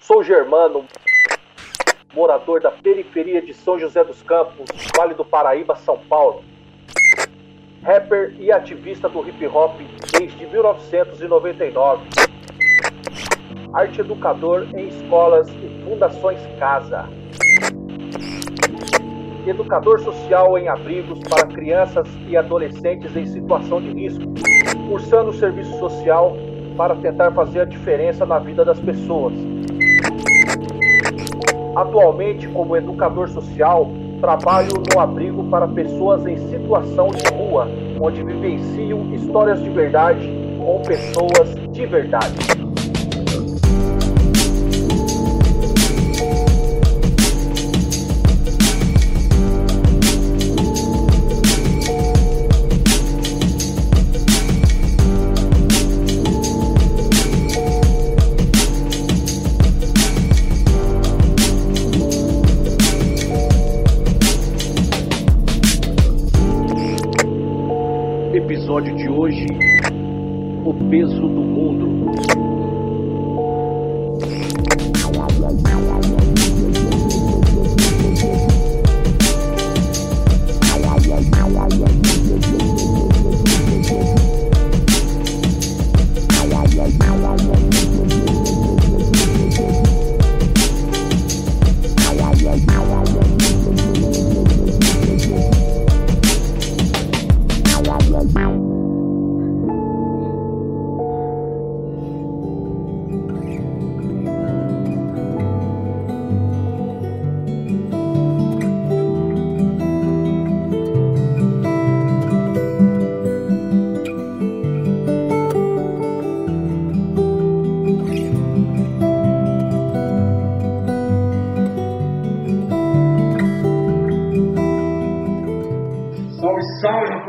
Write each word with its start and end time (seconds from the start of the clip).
Sou 0.00 0.22
germano, 0.22 0.84
morador 2.14 2.60
da 2.60 2.70
periferia 2.70 3.42
de 3.42 3.52
São 3.52 3.78
José 3.78 4.04
dos 4.04 4.22
Campos, 4.22 4.70
Vale 4.96 5.14
do 5.14 5.24
Paraíba, 5.24 5.74
São 5.76 5.98
Paulo. 5.98 6.44
Rapper 7.82 8.34
e 8.38 8.52
ativista 8.52 9.08
do 9.08 9.28
hip 9.28 9.46
hop 9.46 9.80
desde 10.12 10.46
1999. 10.46 12.06
Arte 13.72 14.00
educador 14.00 14.66
em 14.76 14.88
escolas 14.88 15.48
e 15.48 15.84
fundações 15.84 16.40
Casa. 16.58 17.08
Educador 19.46 20.00
social 20.00 20.56
em 20.58 20.68
abrigos 20.68 21.20
para 21.28 21.46
crianças 21.46 22.08
e 22.28 22.36
adolescentes 22.36 23.14
em 23.16 23.26
situação 23.26 23.80
de 23.80 23.90
risco, 23.92 24.24
cursando 24.88 25.32
serviço 25.32 25.78
social 25.78 26.36
para 26.76 26.94
tentar 26.96 27.32
fazer 27.32 27.60
a 27.60 27.64
diferença 27.64 28.26
na 28.26 28.38
vida 28.38 28.64
das 28.64 28.78
pessoas. 28.78 29.32
Atualmente, 31.74 32.46
como 32.48 32.76
educador 32.76 33.28
social, 33.28 33.90
trabalho 34.20 34.72
no 34.92 35.00
abrigo 35.00 35.44
para 35.44 35.66
pessoas 35.68 36.26
em 36.26 36.36
situação 36.48 37.08
de 37.08 37.26
rua, 37.34 37.68
onde 38.00 38.22
vivenciam 38.22 39.14
histórias 39.14 39.62
de 39.62 39.70
verdade 39.70 40.30
com 40.58 40.82
pessoas 40.82 41.54
de 41.72 41.86
verdade. 41.86 42.55
Peso 70.90 71.20
do 71.20 71.42
mundo. 71.42 72.35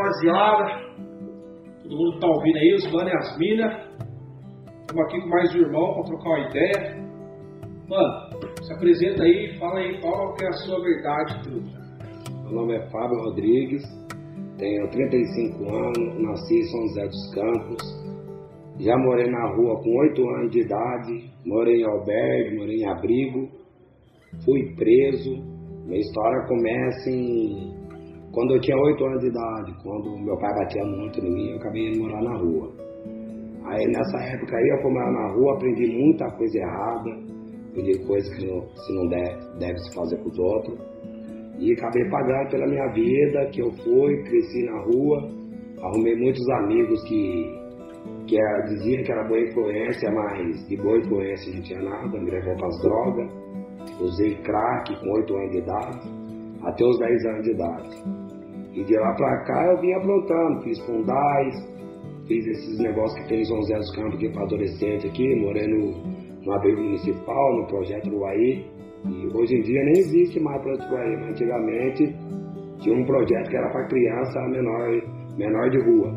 Rapaziada. 0.07 0.87
Todo 1.83 1.97
mundo 1.97 2.13
que 2.13 2.19
tá 2.19 2.27
ouvindo 2.27 2.57
aí, 2.57 2.73
os 2.75 2.91
mano 2.91 3.09
e 3.09 3.17
as 3.17 3.37
minas. 3.37 3.73
Estamos 4.81 5.05
aqui 5.05 5.21
com 5.21 5.27
mais 5.27 5.55
um 5.55 5.59
irmão 5.59 5.93
para 5.93 6.03
trocar 6.03 6.29
uma 6.29 6.49
ideia. 6.49 7.07
Mano, 7.89 8.29
se 8.61 8.73
apresenta 8.73 9.23
aí, 9.23 9.57
fala 9.59 9.79
aí 9.79 9.99
qual 10.01 10.33
que 10.35 10.45
é 10.45 10.47
a 10.47 10.53
sua 10.53 10.81
verdade, 10.81 11.43
truta. 11.43 11.77
Meu 12.43 12.51
nome 12.53 12.75
é 12.75 12.89
Fábio 12.89 13.19
Rodrigues, 13.23 13.83
tenho 14.57 14.89
35 14.89 15.73
anos, 15.73 16.21
nasci 16.21 16.55
em 16.55 16.63
São 16.63 16.81
José 16.87 17.05
dos 17.07 17.33
Campos. 17.33 18.07
Já 18.79 18.97
morei 18.97 19.29
na 19.29 19.55
rua 19.55 19.81
com 19.81 19.89
8 19.89 20.29
anos 20.29 20.51
de 20.51 20.61
idade, 20.61 21.31
morei 21.45 21.81
em 21.81 21.85
albergue, 21.85 22.57
morei 22.57 22.75
em 22.77 22.89
abrigo, 22.89 23.49
fui 24.45 24.73
preso. 24.75 25.57
Minha 25.85 25.99
história 25.99 26.45
começa 26.47 27.09
em 27.09 27.86
quando 28.37 28.53
eu 28.53 28.61
tinha 28.61 28.77
8 28.77 29.03
anos 29.03 29.21
de 29.21 29.29
idade, 29.29 29.73
quando 29.81 30.15
meu 30.19 30.37
pai 30.37 30.53
batia 30.53 30.85
muito 30.85 31.19
em 31.19 31.33
mim, 31.33 31.49
eu 31.49 31.57
acabei 31.57 31.89
indo 31.89 32.03
morar 32.03 32.21
na 32.21 32.37
rua. 32.37 32.71
Aí 33.65 33.87
nessa 33.87 34.17
época 34.31 34.55
aí 34.55 34.69
eu 34.69 34.81
fui 34.83 34.93
morar 34.93 35.11
na 35.11 35.33
rua, 35.33 35.55
aprendi 35.55 35.87
muita 35.87 36.29
coisa 36.37 36.59
errada, 36.59 37.09
aprendi 37.71 37.97
coisas 38.05 38.31
que 38.37 38.45
não, 38.45 38.61
se 38.61 38.93
não 38.93 39.07
deve, 39.07 39.57
deve 39.57 39.79
se 39.79 39.95
fazer 39.95 40.17
com 40.17 40.29
os 40.29 40.37
outros. 40.37 40.79
E 41.57 41.73
acabei 41.73 42.07
pagando 42.11 42.51
pela 42.51 42.67
minha 42.67 42.87
vida, 42.93 43.49
que 43.49 43.59
eu 43.59 43.71
fui, 43.71 44.21
cresci 44.21 44.65
na 44.65 44.83
rua, 44.83 45.17
arrumei 45.81 46.15
muitos 46.17 46.47
amigos 46.61 47.03
que, 47.05 47.59
que 48.27 48.39
era, 48.39 48.61
diziam 48.65 49.03
que 49.03 49.11
era 49.13 49.27
boa 49.27 49.41
influência, 49.41 50.11
mas 50.11 50.67
de 50.67 50.77
boa 50.77 50.99
influência 50.99 51.55
não 51.55 51.61
tinha 51.63 51.81
nada, 51.81 52.19
me 52.19 52.29
levou 52.29 52.55
para 52.55 52.67
as 52.67 52.81
drogas. 52.83 53.31
Usei 53.99 54.35
crack 54.43 54.95
com 54.99 55.09
8 55.21 55.35
anos 55.37 55.51
de 55.53 55.57
idade, 55.57 55.99
até 56.61 56.85
os 56.85 56.99
10 56.99 57.25
anos 57.25 57.43
de 57.43 57.51
idade. 57.51 58.26
E 58.77 58.83
de 58.83 58.95
lá 58.95 59.11
pra 59.15 59.43
cá 59.43 59.65
eu 59.71 59.81
vim 59.81 59.91
aprontando, 59.93 60.61
fiz 60.61 60.79
fundais, 60.85 61.55
fiz 62.27 62.45
esses 62.45 62.77
negócios 62.77 63.19
que 63.23 63.29
tem 63.29 63.41
em 63.41 63.45
São 63.45 63.57
José 63.57 63.75
dos 63.75 63.95
Campos 63.95 64.31
para 64.31 64.43
adolescente 64.43 65.07
aqui, 65.07 65.35
morando 65.35 65.97
no 66.45 66.53
abrigo 66.53 66.83
municipal, 66.83 67.57
no 67.57 67.65
projeto 67.65 68.05
Uruguai. 68.05 68.37
E 68.37 69.27
hoje 69.35 69.55
em 69.55 69.61
dia 69.61 69.83
nem 69.83 69.97
existe 69.97 70.39
mais 70.39 70.61
projeto 70.61 70.85
Uruguai, 70.85 71.15
mas 71.15 71.29
antigamente 71.29 72.15
tinha 72.81 72.95
um 72.95 73.03
projeto 73.03 73.49
que 73.49 73.57
era 73.57 73.67
para 73.71 73.87
criança 73.87 74.41
menor, 74.47 75.01
menor 75.39 75.69
de 75.71 75.79
rua. 75.79 76.13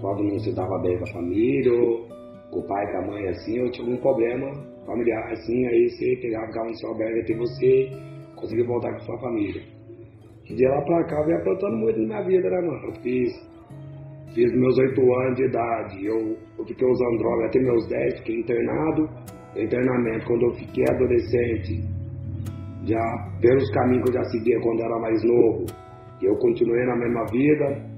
Quando 0.00 0.22
não 0.22 0.38
se 0.38 0.54
dava 0.54 0.78
bem 0.78 0.96
com 0.96 1.04
a 1.04 1.12
família, 1.12 1.72
ou 1.74 2.08
com 2.50 2.60
o 2.60 2.66
pai 2.66 2.90
com 2.90 2.98
a 3.00 3.06
mãe 3.06 3.28
assim, 3.28 3.60
ou 3.60 3.70
tinha 3.70 3.86
algum 3.86 4.00
problema 4.00 4.50
familiar 4.86 5.30
assim, 5.30 5.66
aí 5.66 5.90
você 5.90 6.16
pegava, 6.22 6.46
ficava 6.46 6.68
no 6.68 6.74
seu 6.78 6.88
albergue 6.88 7.20
até 7.20 7.36
você 7.36 7.90
conseguir 8.34 8.62
voltar 8.62 8.94
com 8.94 9.00
sua 9.00 9.18
família. 9.18 9.77
E 10.48 10.54
de 10.54 10.66
lá 10.66 10.80
pra 10.82 11.04
cá 11.04 11.16
eu 11.20 11.26
venho 11.26 11.38
aprontando 11.38 11.76
muito 11.76 12.00
na 12.00 12.06
minha 12.06 12.22
vida, 12.22 12.50
né, 12.50 12.60
mano? 12.60 12.86
Eu 12.86 13.02
fiz, 13.02 13.30
fiz 14.34 14.52
meus 14.52 14.78
oito 14.78 15.14
anos 15.20 15.36
de 15.36 15.44
idade, 15.44 16.06
eu, 16.06 16.36
eu 16.58 16.64
fiquei 16.64 16.88
usando 16.88 17.18
droga 17.18 17.46
até 17.46 17.60
meus 17.60 17.86
dez, 17.88 18.18
fiquei 18.18 18.40
internado. 18.40 19.08
Internamento, 19.56 20.26
quando 20.26 20.42
eu 20.42 20.54
fiquei 20.54 20.84
adolescente, 20.88 21.82
já 22.84 23.02
pelos 23.40 23.68
caminhos 23.70 24.04
que 24.04 24.10
eu 24.10 24.22
já 24.22 24.24
seguia 24.30 24.60
quando 24.60 24.82
era 24.82 24.98
mais 25.00 25.24
novo, 25.24 25.66
eu 26.22 26.36
continuei 26.36 26.84
na 26.86 26.96
mesma 26.96 27.24
vida, 27.26 27.90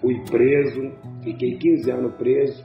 fui 0.00 0.14
preso, 0.30 0.80
fiquei 1.22 1.56
15 1.58 1.90
anos 1.90 2.14
preso, 2.16 2.64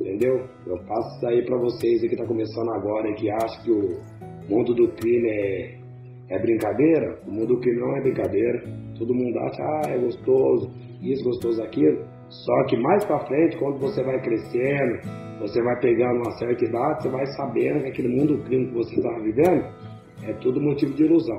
entendeu? 0.00 0.46
Eu 0.66 0.78
passo 0.86 1.16
isso 1.16 1.26
aí 1.26 1.44
pra 1.44 1.58
vocês 1.58 2.00
que 2.00 2.16
tá 2.16 2.26
começando 2.26 2.70
agora 2.74 3.10
e 3.10 3.14
que 3.14 3.30
acham 3.30 3.64
que 3.64 3.70
o 3.70 3.98
mundo 4.48 4.74
do 4.74 4.88
crime 4.92 5.28
é 5.28 5.83
é 6.28 6.38
brincadeira? 6.38 7.20
O 7.26 7.30
mundo 7.30 7.58
que 7.60 7.72
não 7.72 7.96
é 7.96 8.00
brincadeira. 8.00 8.62
Todo 8.98 9.14
mundo 9.14 9.38
acha, 9.40 9.62
ah, 9.62 9.90
é 9.90 9.98
gostoso, 9.98 10.70
isso, 11.02 11.24
gostoso, 11.24 11.62
aquilo. 11.62 12.04
Só 12.28 12.64
que 12.68 12.76
mais 12.76 13.04
pra 13.04 13.26
frente, 13.26 13.56
quando 13.58 13.78
você 13.78 14.02
vai 14.02 14.20
crescendo, 14.20 15.00
você 15.40 15.62
vai 15.62 15.78
pegando 15.80 16.16
uma 16.16 16.32
certa 16.38 16.64
idade, 16.64 17.02
você 17.02 17.08
vai 17.10 17.26
sabendo 17.26 17.82
que 17.82 17.88
aquele 17.88 18.08
mundo 18.08 18.42
crime 18.44 18.68
que 18.68 18.74
você 18.74 18.94
estava 18.94 19.20
vivendo 19.20 19.64
é 20.26 20.32
tudo 20.40 20.60
motivo 20.60 20.94
de 20.94 21.04
ilusão. 21.04 21.38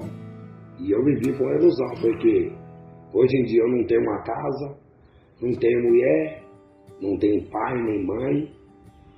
E 0.79 0.91
eu 0.91 1.03
vivi 1.03 1.33
com 1.37 1.49
ilusão, 1.49 1.87
porque 2.01 2.51
hoje 3.13 3.37
em 3.37 3.43
dia 3.45 3.61
eu 3.61 3.69
não 3.69 3.85
tenho 3.85 4.01
uma 4.01 4.21
casa, 4.21 4.77
não 5.41 5.51
tenho 5.53 5.83
mulher, 5.83 6.43
não 7.01 7.17
tenho 7.17 7.49
pai 7.49 7.81
nem 7.81 8.05
mãe, 8.05 8.51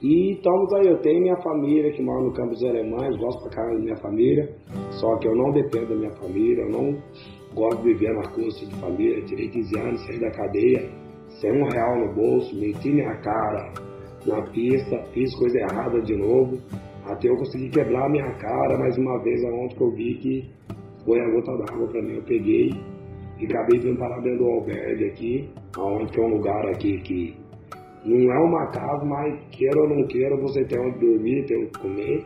e 0.01 0.33
estamos 0.33 0.71
aí, 0.73 0.87
eu 0.87 0.97
tenho 0.99 1.21
minha 1.21 1.37
família 1.37 1.91
que 1.91 2.03
mora 2.03 2.23
no 2.23 2.33
Campos 2.33 2.63
Alemães, 2.63 3.17
gosto 3.17 3.41
pra 3.41 3.51
caramba 3.51 3.77
da 3.77 3.83
minha 3.83 3.97
família, 3.97 4.55
só 4.91 5.17
que 5.17 5.27
eu 5.27 5.35
não 5.35 5.51
dependo 5.51 5.87
da 5.87 5.95
minha 5.95 6.15
família, 6.15 6.61
eu 6.61 6.69
não 6.69 6.97
gosto 7.55 7.81
de 7.81 7.93
viver 7.93 8.13
na 8.13 8.29
custa 8.29 8.65
de 8.65 8.75
família, 8.75 9.25
tirei 9.25 9.49
15 9.49 9.79
anos, 9.79 10.05
saí 10.05 10.19
da 10.19 10.29
cadeia, 10.29 10.89
sem 11.41 11.51
um 11.51 11.67
real 11.67 11.97
no 11.99 12.13
bolso, 12.13 12.55
meti 12.59 12.89
minha 12.89 13.15
cara 13.21 13.73
na 14.25 14.41
pista, 14.51 15.03
fiz 15.13 15.35
coisa 15.35 15.57
errada 15.59 15.99
de 16.01 16.15
novo, 16.15 16.57
até 17.05 17.29
eu 17.29 17.35
conseguir 17.37 17.69
quebrar 17.69 18.09
minha 18.09 18.31
cara 18.37 18.77
mais 18.77 18.95
uma 18.97 19.17
vez 19.23 19.43
aonde 19.45 19.75
que 19.75 19.81
eu 19.81 19.91
vi 19.91 20.13
que 20.15 20.51
foi 21.05 21.19
a 21.19 21.29
gota 21.31 21.57
d'água 21.57 21.87
para 21.87 22.01
mim, 22.03 22.15
eu 22.17 22.23
peguei 22.23 22.69
e 23.39 23.45
acabei 23.45 23.79
vindo 23.79 23.97
parar 23.97 24.21
dentro 24.21 24.39
do 24.39 24.49
albergue 24.51 25.05
aqui, 25.05 25.49
aonde 25.75 26.11
que 26.11 26.19
é 26.19 26.23
um 26.23 26.35
lugar 26.35 26.67
aqui 26.67 26.99
que 27.01 27.46
não 28.07 28.31
é 28.31 28.39
uma 28.39 28.67
casa, 28.71 29.05
mas 29.05 29.39
queira 29.51 29.81
ou 29.81 29.89
não 29.89 30.07
queira, 30.07 30.35
você 30.37 30.63
tem 30.65 30.79
onde 30.79 30.99
dormir, 30.99 31.45
tem 31.45 31.57
onde 31.57 31.79
comer. 31.79 32.25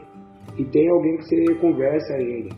e 0.57 0.65
tem 0.65 0.87
alguém 0.89 1.17
que 1.17 1.23
você 1.23 1.55
conversa 1.55 2.13
ainda. 2.15 2.55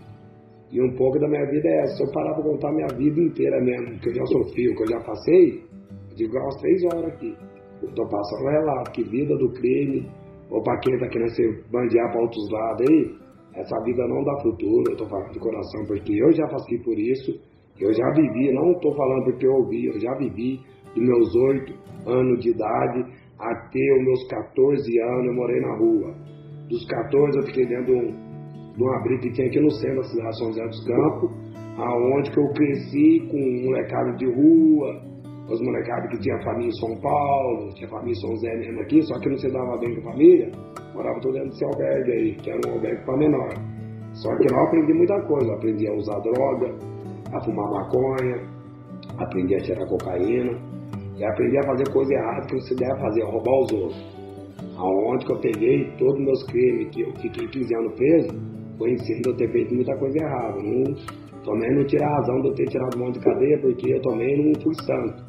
E 0.72 0.82
um 0.82 0.96
pouco 0.96 1.20
da 1.20 1.28
minha 1.28 1.46
vida 1.46 1.68
é 1.68 1.84
essa. 1.84 1.98
Se 1.98 2.04
eu 2.04 2.12
parar 2.12 2.34
para 2.34 2.44
contar 2.44 2.72
minha 2.72 2.88
vida 2.98 3.22
inteira 3.22 3.62
mesmo, 3.62 4.00
que 4.00 4.10
eu 4.10 4.16
já 4.16 4.26
sofri, 4.26 4.70
o 4.70 4.76
que 4.76 4.84
eu 4.84 4.88
já 4.88 5.00
passei, 5.02 5.64
eu 6.10 6.16
digo 6.16 6.36
umas 6.38 6.56
três 6.62 6.84
horas 6.86 7.14
aqui. 7.14 7.38
Eu 7.82 7.90
tô 7.94 8.04
passando 8.08 8.46
um 8.46 8.50
relato, 8.50 8.92
que 8.92 9.04
vida 9.04 9.38
do 9.38 9.54
crime, 9.54 10.10
ou 10.50 10.62
para 10.64 10.80
quem 10.80 10.98
tá 10.98 11.08
querendo 11.08 11.30
se 11.30 11.64
bandear 11.72 12.12
para 12.12 12.22
outros 12.22 12.50
lados 12.52 12.88
aí, 12.90 13.16
essa 13.56 13.80
vida 13.84 14.08
não 14.08 14.24
dá 14.24 14.42
futuro, 14.42 14.84
eu 14.90 14.98
tô 14.98 15.06
falando 15.08 15.32
de 15.32 15.40
coração, 15.40 15.86
porque 15.86 16.14
eu 16.14 16.32
já 16.34 16.48
passei 16.48 16.80
por 16.80 16.98
isso, 16.98 17.40
eu 17.80 17.94
já 17.94 18.10
vivi, 18.12 18.52
não 18.52 18.74
tô 18.80 18.92
falando 18.96 19.26
porque 19.26 19.46
eu 19.46 19.54
ouvi, 19.54 19.86
eu 19.86 20.00
já 20.00 20.16
vivi 20.16 20.60
dos 20.96 21.04
meus 21.04 21.36
oito 21.36 21.74
anos 22.06 22.40
de 22.40 22.52
idade 22.52 23.04
até 23.40 23.80
os 23.98 24.06
meus 24.06 24.28
14 24.28 25.00
anos 25.00 25.26
eu 25.26 25.34
morei 25.34 25.60
na 25.60 25.76
rua. 25.76 26.16
Dos 26.70 26.86
14 26.88 27.38
eu 27.38 27.44
fiquei 27.44 27.66
dentro 27.66 27.86
de 27.86 27.92
um, 27.94 28.74
de 28.74 28.84
um 28.84 28.94
abrigo 28.94 29.22
que 29.22 29.32
tinha 29.32 29.48
aqui 29.48 29.60
no 29.60 29.72
centro 29.72 29.98
da 29.98 30.04
cidade 30.04 30.30
de 30.30 30.38
São 30.38 30.48
José 30.48 30.66
dos 30.66 30.88
Campos, 30.88 31.32
aonde 31.78 32.32
que 32.32 32.40
eu 32.40 32.48
cresci 32.54 33.28
com 33.30 33.38
um 33.38 33.66
molecada 33.66 34.14
de 34.14 34.26
rua, 34.26 35.02
os 35.50 35.62
molecados 35.62 36.10
que 36.12 36.20
tinha 36.22 36.42
família 36.44 36.70
em 36.70 36.80
São 36.80 36.96
Paulo, 37.02 37.74
tinha 37.76 37.90
família 37.90 38.12
em 38.12 38.22
São 38.22 38.30
José 38.32 38.56
mesmo 38.56 38.82
aqui, 38.82 39.02
só 39.04 39.20
que 39.20 39.30
não 39.30 39.38
se 39.38 39.52
dava 39.52 39.78
bem 39.78 39.94
com 39.96 40.08
a 40.08 40.12
família, 40.14 40.52
morava 40.94 41.20
todo 41.20 41.34
dentro 41.34 41.50
desse 41.50 41.66
albergue 41.66 42.12
aí, 42.12 42.36
que 42.36 42.50
era 42.50 42.60
um 42.68 42.74
albergue 42.74 43.06
para 43.06 43.18
menor. 43.18 43.50
Só 44.14 44.30
que 44.38 44.54
lá 44.54 44.60
eu 44.60 44.68
aprendi 44.68 44.94
muita 44.94 45.22
coisa, 45.24 45.48
eu 45.48 45.56
aprendi 45.56 45.88
a 45.88 45.94
usar 45.94 46.20
droga, 46.20 46.76
a 47.34 47.44
fumar 47.44 47.70
maconha, 47.72 48.48
aprendi 49.18 49.56
a 49.56 49.60
tirar 49.60 49.86
cocaína, 49.88 50.73
e 51.18 51.24
aprendi 51.24 51.58
a 51.58 51.64
fazer 51.64 51.90
coisa 51.92 52.14
errada 52.14 52.48
que 52.48 52.56
você 52.56 52.76
deve 52.76 53.00
fazer, 53.00 53.24
roubar 53.24 53.60
os 53.64 53.72
outros. 53.72 54.24
Aonde 54.78 55.26
que 55.26 55.32
eu 55.34 55.40
peguei 55.40 55.92
todos 55.98 56.16
os 56.16 56.26
meus 56.26 56.44
crimes, 56.48 56.90
que 56.90 57.02
eu 57.02 57.12
fiquei 57.22 57.48
15 57.48 57.76
anos 57.76 57.94
preso, 57.94 58.30
foi 58.78 58.92
em 58.92 58.98
cima 58.98 59.22
de 59.22 59.30
eu 59.30 59.36
ter 59.38 59.52
feito 59.52 59.76
muita 59.76 59.96
coisa 59.98 60.18
errada. 60.18 60.58
Não, 60.62 60.84
também 61.44 61.76
não 61.76 61.86
tira 61.86 62.06
a 62.06 62.16
razão 62.16 62.42
de 62.42 62.48
eu 62.48 62.54
ter 62.56 62.66
tirado 62.66 62.98
monte 62.98 63.20
de 63.20 63.26
cadeia, 63.26 63.60
porque 63.60 63.94
eu 63.94 64.02
também 64.02 64.46
não 64.46 64.62
fui 64.62 64.74
santo. 64.86 65.24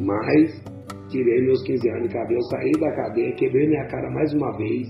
Mas 0.00 0.62
tirei 1.08 1.42
meus 1.42 1.62
15 1.62 1.90
anos 1.90 2.08
de 2.08 2.14
cadeia, 2.14 2.36
eu 2.36 2.42
saí 2.42 2.72
da 2.72 2.92
cadeia, 2.92 3.32
quebrei 3.32 3.68
minha 3.68 3.86
cara 3.86 4.10
mais 4.10 4.32
uma 4.34 4.50
vez. 4.56 4.88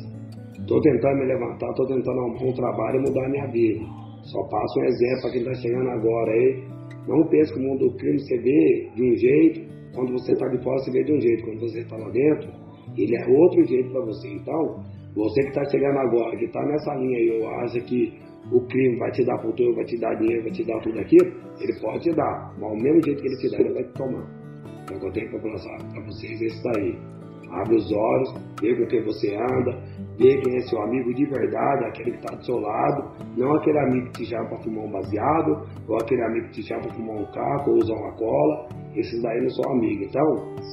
Estou 0.58 0.80
tentando 0.80 1.18
me 1.18 1.26
levantar, 1.26 1.68
estou 1.70 1.86
tentando 1.86 2.20
arrumar 2.20 2.44
um 2.44 2.52
trabalho 2.52 2.98
e 2.98 3.08
mudar 3.08 3.28
minha 3.28 3.46
vida. 3.46 3.84
Só 4.22 4.42
passo 4.48 4.80
um 4.80 4.84
exemplo 4.84 5.22
para 5.22 5.30
quem 5.30 5.40
está 5.40 5.54
chegando 5.54 5.88
agora 5.90 6.32
aí. 6.32 6.62
Não 7.06 7.26
pense 7.28 7.52
que 7.52 7.58
o 7.58 7.62
mundo 7.62 7.88
do 7.88 7.96
crime 7.96 8.18
você 8.18 8.36
vê 8.36 8.90
de 8.94 9.02
um 9.02 9.16
jeito, 9.16 9.77
quando 9.98 10.12
você 10.12 10.32
está 10.32 10.46
de 10.46 10.62
fora, 10.62 10.78
você 10.78 10.92
vê 10.92 11.02
de 11.02 11.12
um 11.12 11.20
jeito. 11.20 11.44
Quando 11.44 11.60
você 11.60 11.80
está 11.80 11.96
lá 11.96 12.08
dentro, 12.10 12.52
ele 12.96 13.16
é 13.16 13.26
outro 13.26 13.64
jeito 13.64 13.90
para 13.90 14.04
você. 14.04 14.28
Então, 14.28 14.84
você 15.14 15.42
que 15.42 15.48
está 15.48 15.64
chegando 15.64 15.98
agora, 15.98 16.36
que 16.36 16.44
está 16.44 16.64
nessa 16.64 16.94
linha 16.94 17.18
aí, 17.18 17.40
ou 17.40 17.48
acha 17.48 17.80
que 17.80 18.14
o 18.52 18.60
crime 18.60 18.96
vai 18.96 19.10
te 19.10 19.24
dar 19.24 19.42
futuro, 19.42 19.74
vai 19.74 19.84
te 19.84 19.98
dar 19.98 20.14
dinheiro, 20.14 20.42
vai 20.44 20.52
te 20.52 20.64
dar 20.64 20.80
tudo 20.80 21.00
aquilo, 21.00 21.26
ele 21.60 21.80
pode 21.80 22.04
te 22.04 22.14
dar. 22.14 22.54
Mas 22.60 22.72
o 22.72 22.76
mesmo 22.76 23.02
jeito 23.04 23.20
que 23.20 23.26
ele 23.26 23.36
te 23.38 23.50
dá, 23.50 23.58
ele 23.58 23.74
vai 23.74 23.82
te 23.82 23.92
tomar. 23.94 24.26
Então, 24.84 25.08
eu 25.08 25.12
tenho 25.12 25.30
para 25.30 25.40
passar 25.50 25.78
para 25.92 26.04
vocês 26.04 26.40
esse 26.40 26.62
daí. 26.62 26.96
Abre 27.50 27.76
os 27.76 27.92
olhos, 27.92 28.34
vê 28.60 28.76
com 28.76 28.86
quem 28.86 29.02
você 29.02 29.34
anda, 29.34 29.82
vê 30.18 30.36
quem 30.42 30.56
é 30.56 30.60
seu 30.62 30.82
amigo 30.82 31.14
de 31.14 31.24
verdade, 31.24 31.84
aquele 31.86 32.10
que 32.10 32.18
está 32.18 32.34
do 32.34 32.44
seu 32.44 32.58
lado, 32.58 33.10
não 33.36 33.54
aquele 33.54 33.78
amigo 33.78 34.06
que 34.10 34.24
te 34.24 34.26
chama 34.26 34.48
para 34.48 34.58
fumar 34.58 34.84
um 34.84 34.90
baseado, 34.90 35.66
ou 35.88 35.96
aquele 35.96 36.22
amigo 36.22 36.46
que 36.48 36.60
te 36.60 36.68
chama 36.68 36.82
para 36.82 36.94
fumar 36.94 37.16
um 37.16 37.26
caco 37.26 37.70
ou 37.70 37.76
usar 37.78 37.94
uma 37.94 38.12
cola. 38.16 38.68
Esses 38.96 39.22
daí 39.22 39.40
não 39.40 39.50
são 39.50 39.72
amigos. 39.72 40.08
Então, 40.08 40.26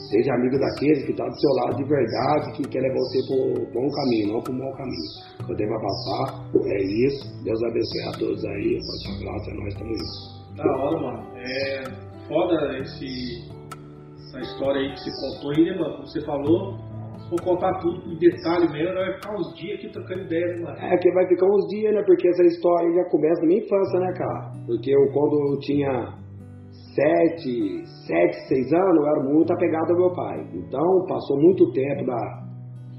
seja 0.09 0.33
amigo 0.33 0.57
daqueles 0.57 1.05
que 1.05 1.11
estão 1.11 1.27
tá 1.27 1.31
do 1.31 1.39
seu 1.39 1.51
lado 1.61 1.75
de 1.77 1.83
verdade, 1.83 2.51
que 2.53 2.69
quer 2.69 2.81
levar 2.81 2.95
você 2.95 3.19
para 3.27 3.61
o 3.61 3.73
bom 3.73 3.87
caminho, 3.91 4.33
não 4.33 4.41
para 4.41 4.51
o 4.51 4.57
mau 4.57 4.73
caminho. 4.73 5.09
Eu 5.47 5.55
tenho 5.55 5.69
para 5.69 5.81
passar, 5.81 6.45
é 6.65 6.81
isso. 6.81 7.43
Deus 7.43 7.61
abençoe 7.63 8.01
a 8.07 8.11
todos 8.17 8.45
aí, 8.45 8.79
pode 8.81 9.23
graça, 9.23 9.53
nós 9.53 9.67
estamos 9.67 9.97
juntos. 9.97 10.35
Da 10.55 10.77
hora, 10.77 10.99
mano. 10.99 11.37
É 11.37 11.83
foda 12.27 12.79
esse, 12.79 13.45
essa 14.15 14.39
história 14.39 14.81
aí 14.81 14.93
que 14.93 14.99
você 14.99 15.11
contou 15.21 15.51
aí, 15.51 15.65
né, 15.65 15.77
mano? 15.77 15.93
Como 15.95 16.07
você 16.07 16.25
falou, 16.25 16.84
for 17.29 17.41
contar 17.41 17.73
tudo 17.79 18.01
em 18.11 18.17
detalhe 18.17 18.71
mesmo, 18.71 18.93
vai 18.93 19.13
ficar 19.13 19.33
uns 19.33 19.55
dias 19.55 19.79
aqui 19.79 19.89
trocando 19.91 20.21
ideia, 20.21 20.47
né, 20.47 20.61
mano? 20.63 20.77
É, 20.77 20.97
que 20.97 21.11
vai 21.11 21.27
ficar 21.27 21.45
uns 21.45 21.67
dias, 21.67 21.93
né? 21.93 22.03
Porque 22.05 22.27
essa 22.27 22.43
história 22.43 22.93
já 22.93 23.09
começa 23.09 23.41
na 23.41 23.47
minha 23.47 23.59
infância, 23.59 23.99
né, 23.99 24.13
cara? 24.13 24.51
Porque 24.65 24.91
eu, 24.91 25.11
quando 25.11 25.53
eu 25.53 25.59
tinha 25.59 26.25
sete, 26.95 27.83
sete, 28.07 28.47
seis 28.47 28.71
anos, 28.73 28.97
eu 28.97 29.07
era 29.07 29.23
muito 29.23 29.51
apegado 29.53 29.91
ao 29.91 29.97
meu 29.97 30.11
pai. 30.13 30.47
Então, 30.53 31.05
passou 31.07 31.37
muito 31.41 31.71
tempo 31.71 32.05
da, 32.05 32.45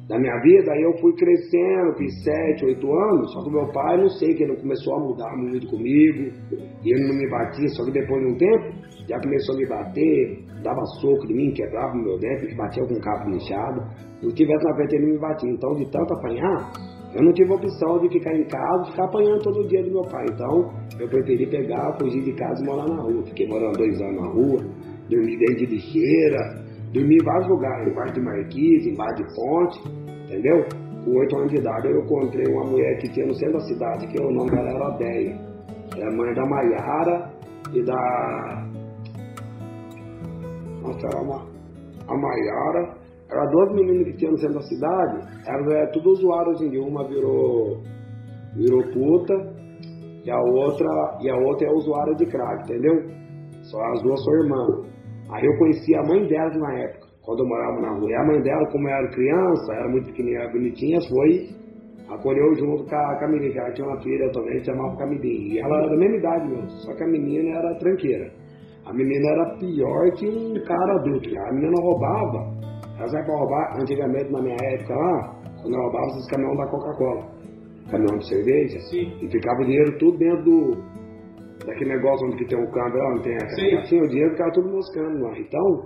da 0.08 0.18
minha 0.18 0.38
vida, 0.40 0.72
aí 0.72 0.82
eu 0.82 0.92
fui 0.98 1.12
crescendo, 1.14 1.96
fiz 1.96 2.22
sete, 2.22 2.64
oito 2.66 2.86
anos, 2.86 3.32
só 3.32 3.42
que 3.42 3.50
meu 3.50 3.66
pai, 3.72 3.96
não 3.96 4.08
sei, 4.08 4.34
que 4.34 4.42
ele 4.44 4.56
começou 4.56 4.94
a 4.96 5.00
mudar 5.00 5.36
muito 5.36 5.66
comigo, 5.68 6.30
e 6.84 6.92
ele 6.92 7.08
não 7.08 7.16
me 7.16 7.28
batia, 7.28 7.68
só 7.68 7.84
que 7.84 7.92
depois 7.92 8.22
de 8.22 8.32
um 8.32 8.36
tempo, 8.36 8.85
já 9.08 9.18
começou 9.20 9.54
a 9.54 9.58
me 9.58 9.66
bater, 9.66 10.44
dava 10.62 10.84
soco 11.00 11.26
de 11.26 11.34
mim, 11.34 11.52
quebrava 11.52 11.92
o 11.94 12.02
meu 12.02 12.18
dente, 12.18 12.54
batia 12.54 12.84
com 12.84 12.94
um 12.94 13.00
cabo 13.00 13.30
inchado. 13.30 13.80
Se 14.20 14.26
eu 14.26 14.34
tivesse 14.34 14.64
na 14.64 14.74
frente, 14.74 14.96
ele 14.96 15.12
me 15.12 15.18
batia. 15.18 15.50
Então, 15.50 15.74
de 15.74 15.90
tanto 15.90 16.14
apanhar, 16.14 16.72
eu 17.14 17.22
não 17.22 17.32
tive 17.32 17.52
opção 17.52 17.98
de 18.00 18.08
ficar 18.10 18.34
em 18.34 18.44
casa 18.44 18.90
ficar 18.90 19.04
apanhando 19.04 19.42
todo 19.42 19.66
dia 19.68 19.82
do 19.82 19.90
meu 19.90 20.02
pai. 20.02 20.24
Então, 20.32 20.70
eu 20.98 21.08
preferi 21.08 21.46
pegar, 21.46 21.96
fugir 21.98 22.22
de 22.22 22.32
casa 22.32 22.62
e 22.62 22.66
morar 22.66 22.86
na 22.86 23.00
rua. 23.00 23.24
Fiquei 23.26 23.46
morando 23.48 23.78
dois 23.78 24.00
anos 24.00 24.20
na 24.20 24.28
rua, 24.28 24.58
dormi 25.08 25.36
dentro 25.38 25.56
de 25.56 25.66
lixeira, 25.66 26.64
dormi 26.92 27.16
em 27.16 27.24
vários 27.24 27.48
lugares, 27.48 27.92
embaixo 27.92 28.14
de 28.14 28.20
marquise, 28.20 28.90
embaixo 28.90 29.14
de 29.16 29.34
ponte, 29.34 29.80
entendeu? 30.24 30.64
Com 31.04 31.18
oito 31.18 31.36
anos 31.36 31.52
de 31.52 31.58
idade, 31.58 31.88
eu 31.88 32.00
encontrei 32.00 32.52
uma 32.52 32.64
mulher 32.64 32.98
que 32.98 33.08
tinha 33.12 33.26
no 33.26 33.34
centro 33.34 33.54
da 33.54 33.60
cidade, 33.60 34.06
que 34.08 34.20
o 34.20 34.30
nome 34.32 34.50
dela 34.50 34.68
era 34.68 34.90
Deia. 34.98 35.38
Era 35.96 36.10
mãe 36.16 36.34
da 36.34 36.44
Maiara 36.44 37.30
e 37.72 37.82
da. 37.82 38.66
Era 40.90 41.22
uma. 41.22 41.42
A 42.08 42.16
Maiara 42.16 42.96
eram 43.30 43.50
duas 43.50 43.72
meninas 43.74 44.06
que 44.06 44.16
tinham 44.18 44.32
no 44.32 44.38
centro 44.38 44.54
da 44.54 44.62
cidade, 44.62 45.18
elas 45.46 45.72
é 45.74 45.86
tudo 45.92 46.10
usuário 46.10 46.52
em 46.62 46.70
dia. 46.70 46.82
Uma 46.82 47.06
virou, 47.08 47.82
virou 48.54 48.82
puta 48.92 49.34
e 50.24 50.30
a 50.30 50.38
outra 50.38 50.88
e 51.20 51.30
a 51.30 51.36
outra 51.36 51.68
é 51.68 51.70
usuária 51.72 52.14
de 52.14 52.26
crack, 52.26 52.62
entendeu? 52.64 53.02
Só 53.62 53.80
as 53.92 54.02
duas 54.02 54.22
são 54.24 54.34
irmãs. 54.34 54.96
Aí 55.32 55.44
eu 55.44 55.58
conheci 55.58 55.94
a 55.96 56.02
mãe 56.04 56.26
delas 56.28 56.56
na 56.56 56.78
época, 56.78 57.06
quando 57.22 57.40
eu 57.40 57.48
morava 57.48 57.80
na 57.80 57.98
rua. 57.98 58.10
E 58.10 58.14
a 58.14 58.24
mãe 58.24 58.40
dela, 58.42 58.70
como 58.70 58.88
era 58.88 59.08
criança, 59.10 59.72
era 59.72 59.88
muito 59.88 60.06
pequenininha, 60.06 60.42
era 60.42 60.52
bonitinha, 60.52 61.00
foi 61.08 61.66
acolheu 62.08 62.54
junto 62.54 62.84
com 62.84 62.94
a, 62.94 63.18
Camilinha, 63.18 63.52
que 63.52 63.58
ela 63.58 63.72
tinha 63.72 63.88
uma 63.88 64.00
filha 64.00 64.30
também, 64.30 64.64
chamava 64.64 64.96
Camilinha. 64.96 65.54
E 65.54 65.58
ela 65.58 65.78
era 65.78 65.88
da 65.88 65.96
mesma 65.96 66.16
idade 66.16 66.48
mesmo, 66.48 66.70
só 66.70 66.94
que 66.94 67.02
a 67.02 67.08
menina 67.08 67.58
era 67.58 67.74
tranqueira. 67.78 68.30
A 68.86 68.92
menina 68.92 69.30
era 69.32 69.56
pior 69.58 70.10
que 70.12 70.28
um 70.28 70.54
cara 70.64 70.94
adulto. 71.00 71.28
A 71.38 71.52
menina 71.52 71.74
roubava 71.82 72.56
elas 72.98 73.12
vai 73.12 73.24
para 73.24 73.36
roubar, 73.36 73.76
antigamente 73.78 74.32
na 74.32 74.40
minha 74.40 74.56
época 74.72 74.94
lá, 74.94 75.34
quando 75.60 75.74
eu 75.74 75.82
roubava 75.82 76.06
esses 76.06 76.30
caminhões 76.30 76.56
da 76.56 76.66
Coca-Cola, 76.66 77.26
caminhão 77.90 78.18
de 78.18 78.28
cerveja, 78.28 78.80
Sim. 78.88 79.18
e 79.20 79.30
ficava 79.30 79.60
o 79.60 79.64
dinheiro 79.66 79.98
tudo 79.98 80.16
dentro 80.16 80.44
do, 80.44 80.70
daquele 81.66 81.90
negócio 81.90 82.26
onde 82.26 82.36
que 82.38 82.46
tem 82.46 82.58
o 82.58 82.70
câmbio, 82.70 82.98
não 82.98 83.22
tem 83.22 83.34
a 83.34 83.80
assim, 83.82 84.00
o 84.00 84.08
dinheiro 84.08 84.30
ficava 84.30 84.50
tudo 84.52 84.70
moscando 84.70 85.22
lá. 85.22 85.38
Então, 85.38 85.82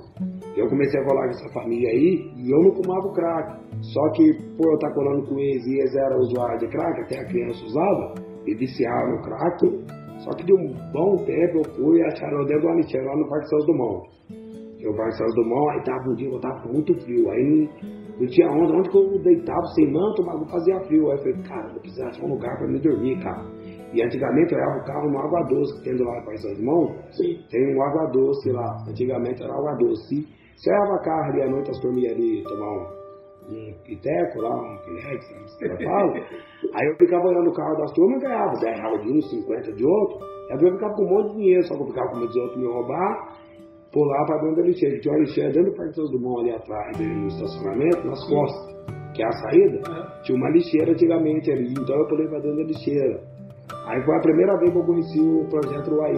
eu 0.56 0.68
comecei 0.68 1.00
a 1.00 1.04
colar 1.04 1.24
com 1.24 1.30
essa 1.30 1.52
família 1.52 1.90
aí 1.90 2.32
e 2.36 2.50
eu 2.52 2.62
não 2.62 2.76
fumava 2.76 3.08
o 3.08 3.12
crack. 3.12 3.60
Só 3.82 4.10
que 4.10 4.32
por 4.56 4.68
eu 4.68 4.74
estar 4.74 4.94
colando 4.94 5.26
com 5.26 5.38
eles 5.38 5.66
e 5.66 5.80
eles 5.80 5.96
eram 5.96 6.18
usuários 6.18 6.60
de 6.60 6.68
crack, 6.68 7.00
até 7.00 7.20
a 7.20 7.24
criança 7.24 7.64
usava, 7.64 8.14
e 8.46 8.54
viciaram 8.54 9.16
no 9.16 9.22
crack. 9.22 9.84
Só 10.24 10.30
que 10.30 10.44
de 10.44 10.52
um 10.52 10.72
bom 10.92 11.16
tempo 11.24 11.58
eu 11.58 11.74
fui 11.74 11.98
e 11.98 12.02
acharam 12.04 12.42
o 12.42 12.46
dedo 12.46 12.60
do 12.60 12.68
Anichel 12.68 13.04
lá 13.04 13.16
no 13.16 13.28
Parque 13.28 13.48
Santos 13.48 13.66
Dumont 13.66 14.20
eu 14.82 14.94
Barcelos 14.94 15.34
do 15.34 15.44
Mal, 15.44 15.70
aí 15.70 15.82
tava 15.84 16.10
um 16.10 16.14
dia, 16.14 16.28
eu 16.28 16.40
tava 16.40 16.68
muito 16.68 16.94
frio, 17.02 17.30
aí 17.30 17.42
não, 17.44 18.20
não 18.20 18.26
tinha 18.26 18.48
onda, 18.48 18.72
onde 18.74 18.90
que 18.90 18.96
eu 18.96 19.18
deitava 19.22 19.66
sem 19.74 19.92
manto, 19.92 20.22
o 20.22 20.26
bagulho 20.26 20.50
fazia 20.50 20.80
frio. 20.80 21.10
Aí 21.10 21.16
eu 21.16 21.22
falei, 21.22 21.42
cara, 21.42 21.72
eu 21.74 21.80
precisava 21.80 22.10
de 22.12 22.24
um 22.24 22.28
lugar 22.28 22.56
pra 22.58 22.66
me 22.66 22.78
dormir, 22.80 23.22
cara. 23.22 23.44
E 23.92 24.02
antigamente 24.02 24.54
eu 24.54 24.58
era 24.58 24.80
o 24.80 24.84
carro 24.84 25.10
no 25.10 25.18
Água 25.18 25.42
Doce, 25.48 25.78
que 25.78 25.84
tem 25.84 25.98
lá 25.98 26.18
em 26.18 26.24
Barcelos 26.24 26.58
do 26.58 26.64
Mão, 26.64 26.94
tem 27.50 27.76
um 27.76 27.82
Água 27.82 28.06
Doce 28.12 28.52
lá, 28.52 28.84
antigamente 28.88 29.42
era 29.42 29.52
Água 29.52 29.74
Doce. 29.76 30.26
Você 30.56 30.70
leva 30.70 30.98
carro 31.02 31.32
ali 31.32 31.42
à 31.42 31.50
noite, 31.50 31.70
as 31.70 31.80
turminhas 31.80 32.12
ali 32.12 32.42
tomar 32.44 32.70
um 32.70 32.99
um 33.48 33.72
piteco 33.84 34.40
lá, 34.40 34.54
um 34.54 34.76
pinex, 34.84 35.26
que 35.58 35.84
fala. 35.84 36.12
Aí 36.74 36.86
eu 36.88 36.96
ficava 36.96 37.26
olhando 37.26 37.50
o 37.50 37.54
carro 37.54 37.76
das 37.76 37.92
turmas 37.92 38.22
e 38.22 38.26
ganhava 38.26 38.52
10 38.60 38.78
reais 38.78 39.02
de 39.02 39.12
um, 39.12 39.20
50 39.20 39.72
de 39.72 39.84
outro. 39.86 40.26
Aí 40.50 40.58
eu 40.60 40.72
ficava 40.72 40.94
com 40.94 41.04
um 41.04 41.08
monte 41.08 41.30
de 41.30 41.36
dinheiro, 41.36 41.62
só 41.64 41.74
que 41.74 41.82
eu 41.82 41.86
ficava 41.86 42.08
com 42.10 42.16
medo 42.16 42.26
dos 42.28 42.36
outros 42.36 42.58
me 42.58 42.66
roubar 42.66 43.40
pular 43.92 44.24
para 44.24 44.38
dentro 44.38 44.56
da 44.56 44.62
lixeira. 44.62 44.98
Tinha 45.00 45.14
uma 45.14 45.20
lixeira 45.20 45.52
dentro 45.52 45.70
do 45.70 45.76
Parque 45.76 45.94
Santos 45.94 46.10
Dumont 46.12 46.40
ali 46.40 46.52
atrás, 46.52 46.98
no 46.98 47.26
estacionamento, 47.26 48.06
nas 48.06 48.28
costas, 48.28 48.76
que 49.14 49.22
é 49.22 49.26
a 49.26 49.32
saída. 49.32 50.22
Tinha 50.22 50.38
uma 50.38 50.50
lixeira 50.50 50.92
antigamente 50.92 51.50
ali, 51.50 51.72
então 51.72 51.96
eu 51.96 52.06
pulei 52.06 52.26
para 52.28 52.40
dentro 52.40 52.56
da 52.58 52.64
lixeira. 52.64 53.20
Aí 53.86 54.02
foi 54.04 54.16
a 54.16 54.20
primeira 54.20 54.56
vez 54.58 54.72
que 54.72 54.78
eu 54.78 54.84
conheci 54.84 55.20
o 55.20 55.48
projeto 55.48 55.94
UAI, 55.94 56.14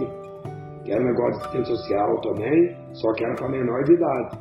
que 0.84 0.92
era 0.92 1.02
um 1.02 1.06
negócio 1.06 1.32
de 1.32 1.38
assistência 1.38 1.76
social 1.76 2.20
também, 2.20 2.76
só 2.92 3.12
que 3.12 3.24
era 3.24 3.34
para 3.34 3.48
menor 3.48 3.82
de 3.84 3.94
idade. 3.94 4.38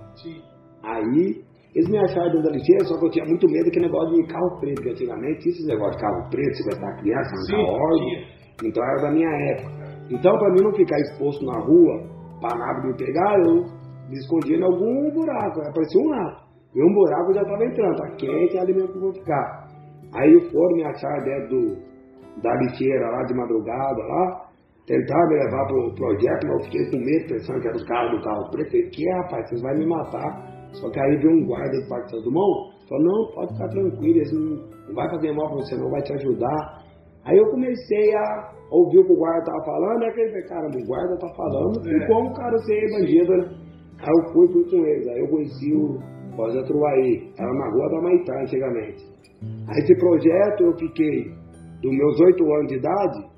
Aí 0.83 1.43
Eles 1.73 1.89
me 1.89 1.97
acharam 1.99 2.31
dentro 2.31 2.43
da 2.43 2.51
lixeira, 2.51 2.83
só 2.85 2.99
que 2.99 3.05
eu 3.05 3.11
tinha 3.11 3.25
muito 3.25 3.47
medo 3.47 3.65
daquele 3.65 3.85
negócio 3.85 4.15
de 4.15 4.27
carro 4.27 4.59
preto, 4.59 4.75
porque 4.75 4.89
antigamente 4.91 5.39
tinha 5.39 5.53
esse 5.55 5.67
negócio 5.67 5.91
de 5.93 6.01
carro 6.03 6.29
preto, 6.29 6.57
sequestrar 6.57 6.99
criança, 6.99 7.31
arrancar 7.31 7.71
órgão. 7.71 8.41
Então 8.63 8.83
era 8.83 9.01
da 9.01 9.11
minha 9.11 9.29
época. 9.29 9.71
Então, 10.11 10.37
para 10.37 10.51
mim 10.51 10.63
não 10.63 10.73
ficar 10.73 10.99
exposto 10.99 11.45
na 11.45 11.57
rua, 11.59 12.11
para 12.41 12.57
nada 12.57 12.85
me 12.85 12.97
pegar, 12.97 13.39
eu 13.47 13.63
me 14.09 14.17
escondia 14.19 14.57
em 14.57 14.63
algum 14.63 15.11
buraco. 15.13 15.61
Aparecia 15.61 16.01
um 16.01 16.09
rato. 16.09 16.43
E 16.75 16.83
um 16.83 16.93
buraco 16.93 17.33
já 17.33 17.41
estava 17.41 17.65
entrando, 17.65 17.95
tá 17.97 18.07
quente, 18.17 18.57
é 18.57 18.59
alimento 18.59 18.91
que 18.91 18.97
eu 18.97 19.01
vou 19.01 19.13
ficar. 19.13 19.67
Aí 20.13 20.51
foram 20.51 20.75
me 20.75 20.83
achar 20.83 21.23
dentro 21.23 21.49
do, 21.49 22.41
da 22.41 22.53
lixeira 22.55 23.09
lá 23.11 23.23
de 23.23 23.33
madrugada 23.33 24.01
lá, 24.03 24.49
tentaram 24.85 25.27
me 25.29 25.35
levar 25.35 25.67
pro 25.67 25.95
projeto, 25.95 26.47
mas 26.47 26.51
eu 26.51 26.63
fiquei 26.65 26.91
com 26.91 26.97
medo, 26.97 27.27
pensando 27.29 27.61
que 27.61 27.67
era 27.67 27.77
os 27.77 27.87
caras 27.87 28.11
do 28.11 28.23
carro 28.23 28.51
preto. 28.51 28.71
Falei, 28.71 28.89
que 28.89 29.09
rapaz, 29.11 29.49
vocês 29.49 29.61
vão 29.61 29.73
me 29.75 29.85
matar. 29.85 30.60
Só 30.73 30.89
que 30.89 30.99
aí 30.99 31.17
veio 31.17 31.31
um 31.31 31.45
guarda 31.45 31.81
do 31.81 31.89
Parque 31.89 32.11
Santo 32.11 32.23
Dumont, 32.23 32.71
falou, 32.87 33.03
não, 33.03 33.35
pode 33.35 33.53
ficar 33.53 33.67
tranquilo, 33.69 34.17
eles 34.17 34.31
não, 34.31 34.93
vai 34.93 35.09
fazer 35.09 35.31
mal 35.33 35.47
pra 35.47 35.57
você, 35.57 35.75
não 35.75 35.89
vai 35.89 36.01
te 36.01 36.13
ajudar. 36.13 36.83
Aí 37.25 37.37
eu 37.37 37.49
comecei 37.51 38.15
a 38.15 38.53
ouvir 38.71 38.99
o 38.99 39.05
que 39.05 39.13
o 39.13 39.17
guarda 39.17 39.43
tava 39.43 39.65
falando, 39.65 40.03
é 40.03 40.07
aquele 40.09 40.41
cara, 40.43 40.67
o 40.67 40.87
guarda 40.87 41.17
tá 41.17 41.27
falando, 41.35 41.87
é. 41.87 41.97
e 41.97 42.07
como 42.07 42.29
o 42.29 42.33
cara 42.33 42.57
ser 42.59 42.89
bandido, 42.91 43.37
né? 43.37 43.49
Aí 43.99 44.09
eu 44.09 44.33
fui, 44.33 44.47
fui 44.47 44.63
com 44.69 44.85
eles, 44.85 45.07
aí 45.07 45.19
eu 45.19 45.27
conheci 45.27 45.73
o 45.73 45.99
Rosa 46.35 46.63
Truaí, 46.63 47.31
era 47.37 47.53
na 47.53 47.69
rua 47.71 47.89
da 47.89 48.01
Maitá 48.01 48.41
antigamente. 48.41 49.05
Aí 49.67 49.77
esse 49.83 49.95
projeto 49.95 50.63
eu 50.63 50.77
fiquei, 50.77 51.31
dos 51.81 51.91
meus 51.91 52.19
8 52.19 52.53
anos 52.53 52.67
de 52.67 52.77
idade, 52.77 53.31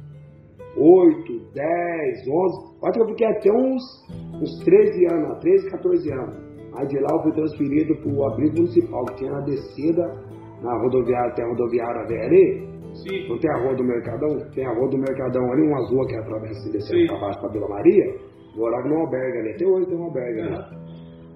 8, 0.78 1.54
10, 1.54 2.28
11, 2.28 2.74
acho 2.84 2.94
que 2.94 3.02
eu 3.02 3.08
fiquei 3.08 3.28
até 3.28 3.52
uns, 3.52 3.84
uns 4.42 4.64
13 4.64 5.06
anos, 5.14 5.40
13, 5.40 5.70
14 5.70 6.14
anos. 6.14 6.53
Aí 6.76 6.88
de 6.88 7.00
lá 7.00 7.10
eu 7.14 7.24
fui 7.24 7.32
transferido 7.34 7.96
para 7.96 8.12
o 8.12 8.26
abrigo 8.26 8.56
municipal, 8.58 9.06
que 9.06 9.16
tinha 9.16 9.32
na 9.32 9.42
descida, 9.42 10.04
na 10.62 10.74
rodoviária, 10.82 11.34
tem 11.36 11.46
a 11.46 11.50
rodoviária 11.50 12.08
VLE, 12.08 12.74
Sim. 12.94 13.28
Não 13.28 13.40
tem 13.40 13.52
a 13.52 13.58
rua 13.64 13.76
do 13.76 13.84
Mercadão? 13.84 14.30
Tem 14.54 14.66
a 14.66 14.74
rua 14.74 14.88
do 14.90 14.98
Mercadão 14.98 15.52
ali, 15.52 15.62
uma 15.68 15.90
rua 15.90 16.06
que 16.08 16.16
atravessa 16.16 16.60
assim, 16.60 16.72
descendo 16.72 17.08
para 17.08 17.22
baixo 17.22 17.40
para 17.42 17.50
Vila 17.50 17.68
Maria. 17.68 18.06
Morava 18.56 18.88
num 18.88 19.00
albergue 19.02 19.38
ali, 19.40 19.50
até 19.54 19.66
hoje 19.66 19.88
tem 19.88 19.98
um 19.98 20.04
albergue 20.04 20.42
ali. 20.42 20.54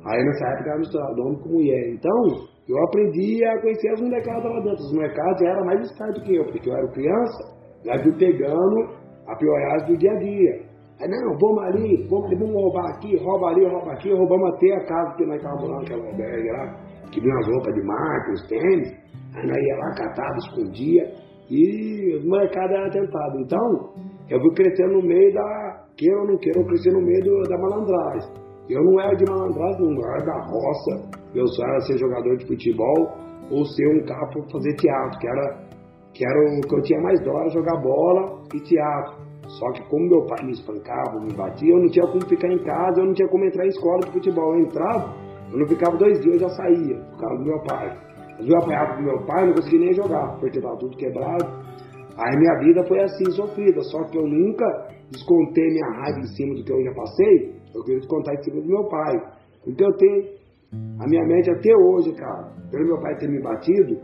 Aí 0.06 0.24
nessa 0.24 0.48
época 0.54 0.70
era 0.70 0.78
misturado 0.78 1.22
homem 1.22 1.40
com 1.40 1.50
mulher. 1.50 1.90
Então, 1.90 2.22
eu 2.70 2.84
aprendi 2.84 3.44
a 3.44 3.62
conhecer 3.62 3.90
as 3.90 4.02
molecadas 4.02 4.44
lá 4.44 4.60
dentro. 4.60 4.84
Os 4.86 4.94
mercados 4.94 5.42
já 5.42 5.50
eram 5.50 5.66
mais 5.66 5.82
espertos 5.82 6.24
que 6.24 6.36
eu, 6.36 6.46
porque 6.46 6.70
eu 6.70 6.76
era 6.76 6.88
criança, 6.90 7.44
já 7.84 8.04
fui 8.04 8.14
pegando 8.18 8.76
a 9.26 9.36
pioragem 9.36 9.88
do 9.88 9.98
dia 9.98 10.12
a 10.12 10.20
dia. 10.20 10.67
Aí, 11.00 11.08
não, 11.08 11.38
vamos 11.38 11.64
ali, 11.64 12.08
vamos 12.10 12.30
vamos 12.40 12.56
roubar 12.56 12.90
aqui, 12.96 13.16
rouba 13.18 13.50
ali, 13.50 13.66
rouba 13.66 13.92
aqui, 13.94 14.12
roubamos 14.12 14.56
até 14.56 14.74
a 14.74 14.86
casa 14.86 15.16
que 15.16 15.26
nós 15.26 15.38
estávamos 15.38 15.70
lá 15.70 15.78
naquela 15.78 16.08
albergue 16.08 16.50
lá, 16.50 16.76
que 17.12 17.22
vinha 17.22 17.36
as 17.38 17.48
roupas 17.48 17.74
de 17.76 17.84
marca, 17.84 18.32
os 18.32 18.48
tênis, 18.48 18.90
aí 19.36 19.48
nós 19.48 19.58
ia 19.58 19.78
lá, 19.78 19.94
catava, 19.94 20.38
escondia, 20.38 21.04
e 21.50 22.16
os 22.16 22.26
mercados 22.26 22.76
eram 22.76 22.90
tentados. 22.90 23.42
Então, 23.42 23.94
eu 24.30 24.42
fui 24.42 24.54
crescendo 24.56 24.94
no 24.94 25.04
meio 25.04 25.34
da, 25.34 25.86
queira 25.98 26.20
ou 26.20 26.28
não 26.28 26.38
queira, 26.38 26.60
eu 26.60 26.66
cresci 26.66 26.90
no 26.90 27.02
meio 27.02 27.24
do, 27.24 27.42
da 27.50 27.58
malandragem. 27.58 28.32
Eu 28.70 28.84
não 28.84 29.00
era 29.00 29.16
de 29.16 29.26
malandragem, 29.30 29.82
não 29.82 30.12
era 30.12 30.26
da 30.26 30.46
roça, 30.46 31.10
eu 31.36 31.48
só 31.48 31.64
era 31.64 31.80
ser 31.82 31.98
jogador 31.98 32.38
de 32.38 32.48
futebol 32.48 33.28
ou 33.50 33.66
ser 33.66 33.88
um 33.88 34.06
cara 34.06 34.28
para 34.28 34.42
fazer 34.52 34.74
teatro, 34.76 35.20
que 35.20 35.28
era, 35.28 35.58
que 36.14 36.26
era 36.26 36.40
o 36.40 36.62
que 36.62 36.76
eu 36.76 36.82
tinha 36.82 37.02
mais 37.02 37.20
dó, 37.24 37.50
jogar 37.50 37.82
bola 37.82 38.42
e 38.54 38.60
teatro. 38.62 39.27
Só 39.48 39.72
que 39.72 39.82
como 39.90 40.10
meu 40.10 40.26
pai 40.26 40.46
me 40.46 40.52
espancava, 40.52 41.20
me 41.22 41.34
batia, 41.34 41.74
eu 41.74 41.80
não 41.80 41.90
tinha 41.90 42.06
como 42.06 42.26
ficar 42.28 42.52
em 42.52 42.64
casa, 42.64 43.00
eu 43.00 43.06
não 43.06 43.14
tinha 43.14 43.28
como 43.30 43.46
entrar 43.46 43.66
em 43.66 43.70
escola 43.70 44.00
de 44.06 44.12
futebol. 44.12 44.56
Eu 44.56 44.62
entrava, 44.62 45.16
eu 45.52 45.60
não 45.60 45.68
ficava 45.68 45.98
dois 45.98 46.20
dias, 46.20 46.36
eu 46.36 46.40
já 46.42 46.50
saía, 46.50 46.98
por 46.98 47.20
causa 47.20 47.38
do 47.38 47.46
meu 47.46 47.60
pai. 47.64 47.98
Mas 48.38 48.48
eu 48.48 48.58
apanhava 48.58 48.98
do 48.98 49.04
meu 49.04 49.26
pai, 49.26 49.46
não 49.48 49.54
conseguia 49.54 49.80
nem 49.80 49.94
jogar, 49.94 50.38
porque 50.40 50.58
estava 50.58 50.78
tudo 50.78 50.98
quebrado. 50.98 51.46
Aí 52.18 52.38
minha 52.38 52.60
vida 52.60 52.84
foi 52.88 53.00
assim, 53.00 53.32
sofrida, 53.32 53.82
só 53.84 54.04
que 54.06 54.18
eu 54.18 54.28
nunca 54.28 54.66
descontei 55.12 55.70
minha 55.70 56.02
raiva 56.02 56.20
em 56.20 56.28
cima 56.36 56.56
do 56.56 56.64
que 56.64 56.72
eu 56.74 56.84
já 56.84 56.94
passei, 56.94 57.56
eu 57.74 57.84
queria 57.84 58.00
descontar 58.00 58.34
em 58.34 58.44
cima 58.44 58.62
do 58.62 58.68
meu 58.68 58.84
pai. 58.90 59.16
Então 59.66 59.88
eu 59.88 59.98
tenho 59.98 60.24
a 61.00 61.08
minha 61.08 61.24
mente 61.26 61.50
até 61.50 61.76
hoje, 61.76 62.12
cara, 62.14 62.52
pelo 62.72 62.86
meu 62.86 63.00
pai 63.00 63.16
ter 63.18 63.30
me 63.30 63.42
batido, 63.42 63.98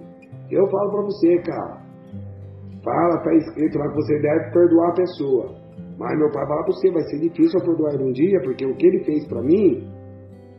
eu 0.49 0.67
falo 0.69 0.91
pra 0.91 1.01
você, 1.01 1.37
cara, 1.39 1.82
fala, 2.83 3.23
tá 3.23 3.33
escrito 3.33 3.77
lá 3.77 3.87
que 3.89 3.95
você 3.95 4.19
deve 4.19 4.51
perdoar 4.51 4.89
a 4.89 4.93
pessoa. 4.93 5.63
Mas 5.97 6.17
meu 6.17 6.31
pai 6.31 6.45
fala 6.47 6.63
pra 6.63 6.73
você, 6.73 6.91
vai 6.91 7.03
ser 7.03 7.19
difícil 7.19 7.59
eu 7.59 7.65
perdoar 7.65 7.93
ele 7.93 8.03
um 8.03 8.11
dia, 8.11 8.39
porque 8.43 8.65
o 8.65 8.75
que 8.75 8.87
ele 8.87 9.03
fez 9.03 9.27
pra 9.27 9.41
mim, 9.41 9.87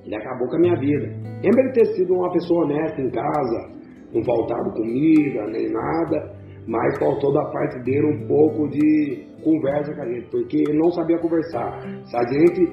ele 0.05 0.15
acabou 0.15 0.49
com 0.49 0.57
a 0.57 0.61
minha 0.61 0.79
vida. 0.79 1.07
Lembra 1.43 1.61
ele 1.61 1.73
ter 1.73 1.87
sido 1.95 2.15
uma 2.15 2.33
pessoa 2.33 2.65
honesta 2.65 3.01
em 3.01 3.11
casa, 3.11 3.71
não 4.15 4.25
faltava 4.25 4.71
comida, 4.71 5.47
nem 5.49 5.71
nada, 5.71 6.35
mas 6.67 6.99
faltou 6.99 7.33
da 7.33 7.45
parte 7.51 7.83
dele 7.83 8.07
um 8.07 8.27
pouco 8.27 8.69
de 8.69 9.27
conversa 9.43 9.95
com 9.95 10.03
a 10.03 10.07
gente, 10.07 10.31
porque 10.31 10.57
ele 10.59 10.79
não 10.79 10.91
sabia 10.93 11.19
conversar. 11.19 11.81
Se 12.07 12.17
a 12.17 12.23
gente, 12.23 12.67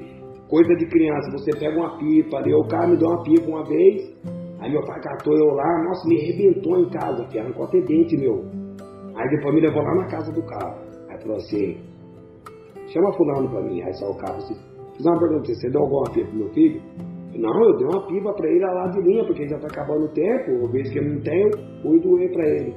coisa 0.48 0.74
de 0.76 0.86
criança, 0.88 1.32
você 1.32 1.52
pega 1.60 1.78
uma 1.78 1.98
pipa 1.98 2.38
ali, 2.38 2.54
o 2.54 2.68
cara 2.68 2.88
me 2.88 2.98
deu 2.98 3.10
uma 3.10 3.24
pipa 3.24 3.48
uma 3.48 3.66
vez, 3.66 4.02
aí 4.62 4.72
meu 4.72 4.82
pai 4.86 5.02
catou 5.02 5.36
eu 5.36 5.48
lá, 5.56 5.84
nossa, 5.84 6.08
me 6.08 6.18
arrebentou 6.22 6.80
em 6.80 6.90
casa, 6.90 7.26
que 7.26 7.40
arrancou 7.40 7.66
até 7.66 7.82
dente 7.82 8.16
meu. 8.18 8.61
Aí 9.16 9.30
depois 9.30 9.54
me 9.56 9.62
levou 9.62 9.82
lá 9.84 9.96
na 9.96 10.08
casa 10.08 10.32
do 10.32 10.42
cara. 10.46 10.78
Aí 11.10 11.22
falou 11.22 11.38
assim, 11.38 11.78
chama 12.88 13.14
fulano 13.14 13.50
pra 13.50 13.62
mim. 13.62 13.82
Aí 13.82 13.94
saiu 13.94 14.12
o 14.12 14.18
cara 14.18 14.38
assim, 14.38 14.56
fiz 14.96 15.06
uma 15.06 15.20
pergunta, 15.20 15.54
você 15.54 15.70
deu 15.70 15.82
alguma 15.82 16.04
pipa 16.14 16.28
pro 16.28 16.38
meu 16.38 16.50
filho? 16.54 16.82
Não, 17.34 17.64
eu 17.64 17.78
dei 17.78 17.88
uma 17.88 18.08
pipa 18.08 18.34
pra 18.34 18.50
ele 18.50 18.60
lá 18.60 18.88
de 18.88 19.02
linha, 19.02 19.26
porque 19.26 19.48
já 19.48 19.58
tá 19.58 19.68
acabando 19.68 20.06
o 20.06 20.14
tempo, 20.14 20.52
eu 20.52 20.68
vejo 20.70 20.92
que 20.92 21.00
eu 21.00 21.04
não 21.04 21.22
tenho, 21.22 21.50
fui 21.82 22.00
doer 22.02 22.32
pra 22.34 22.46
ele. 22.46 22.76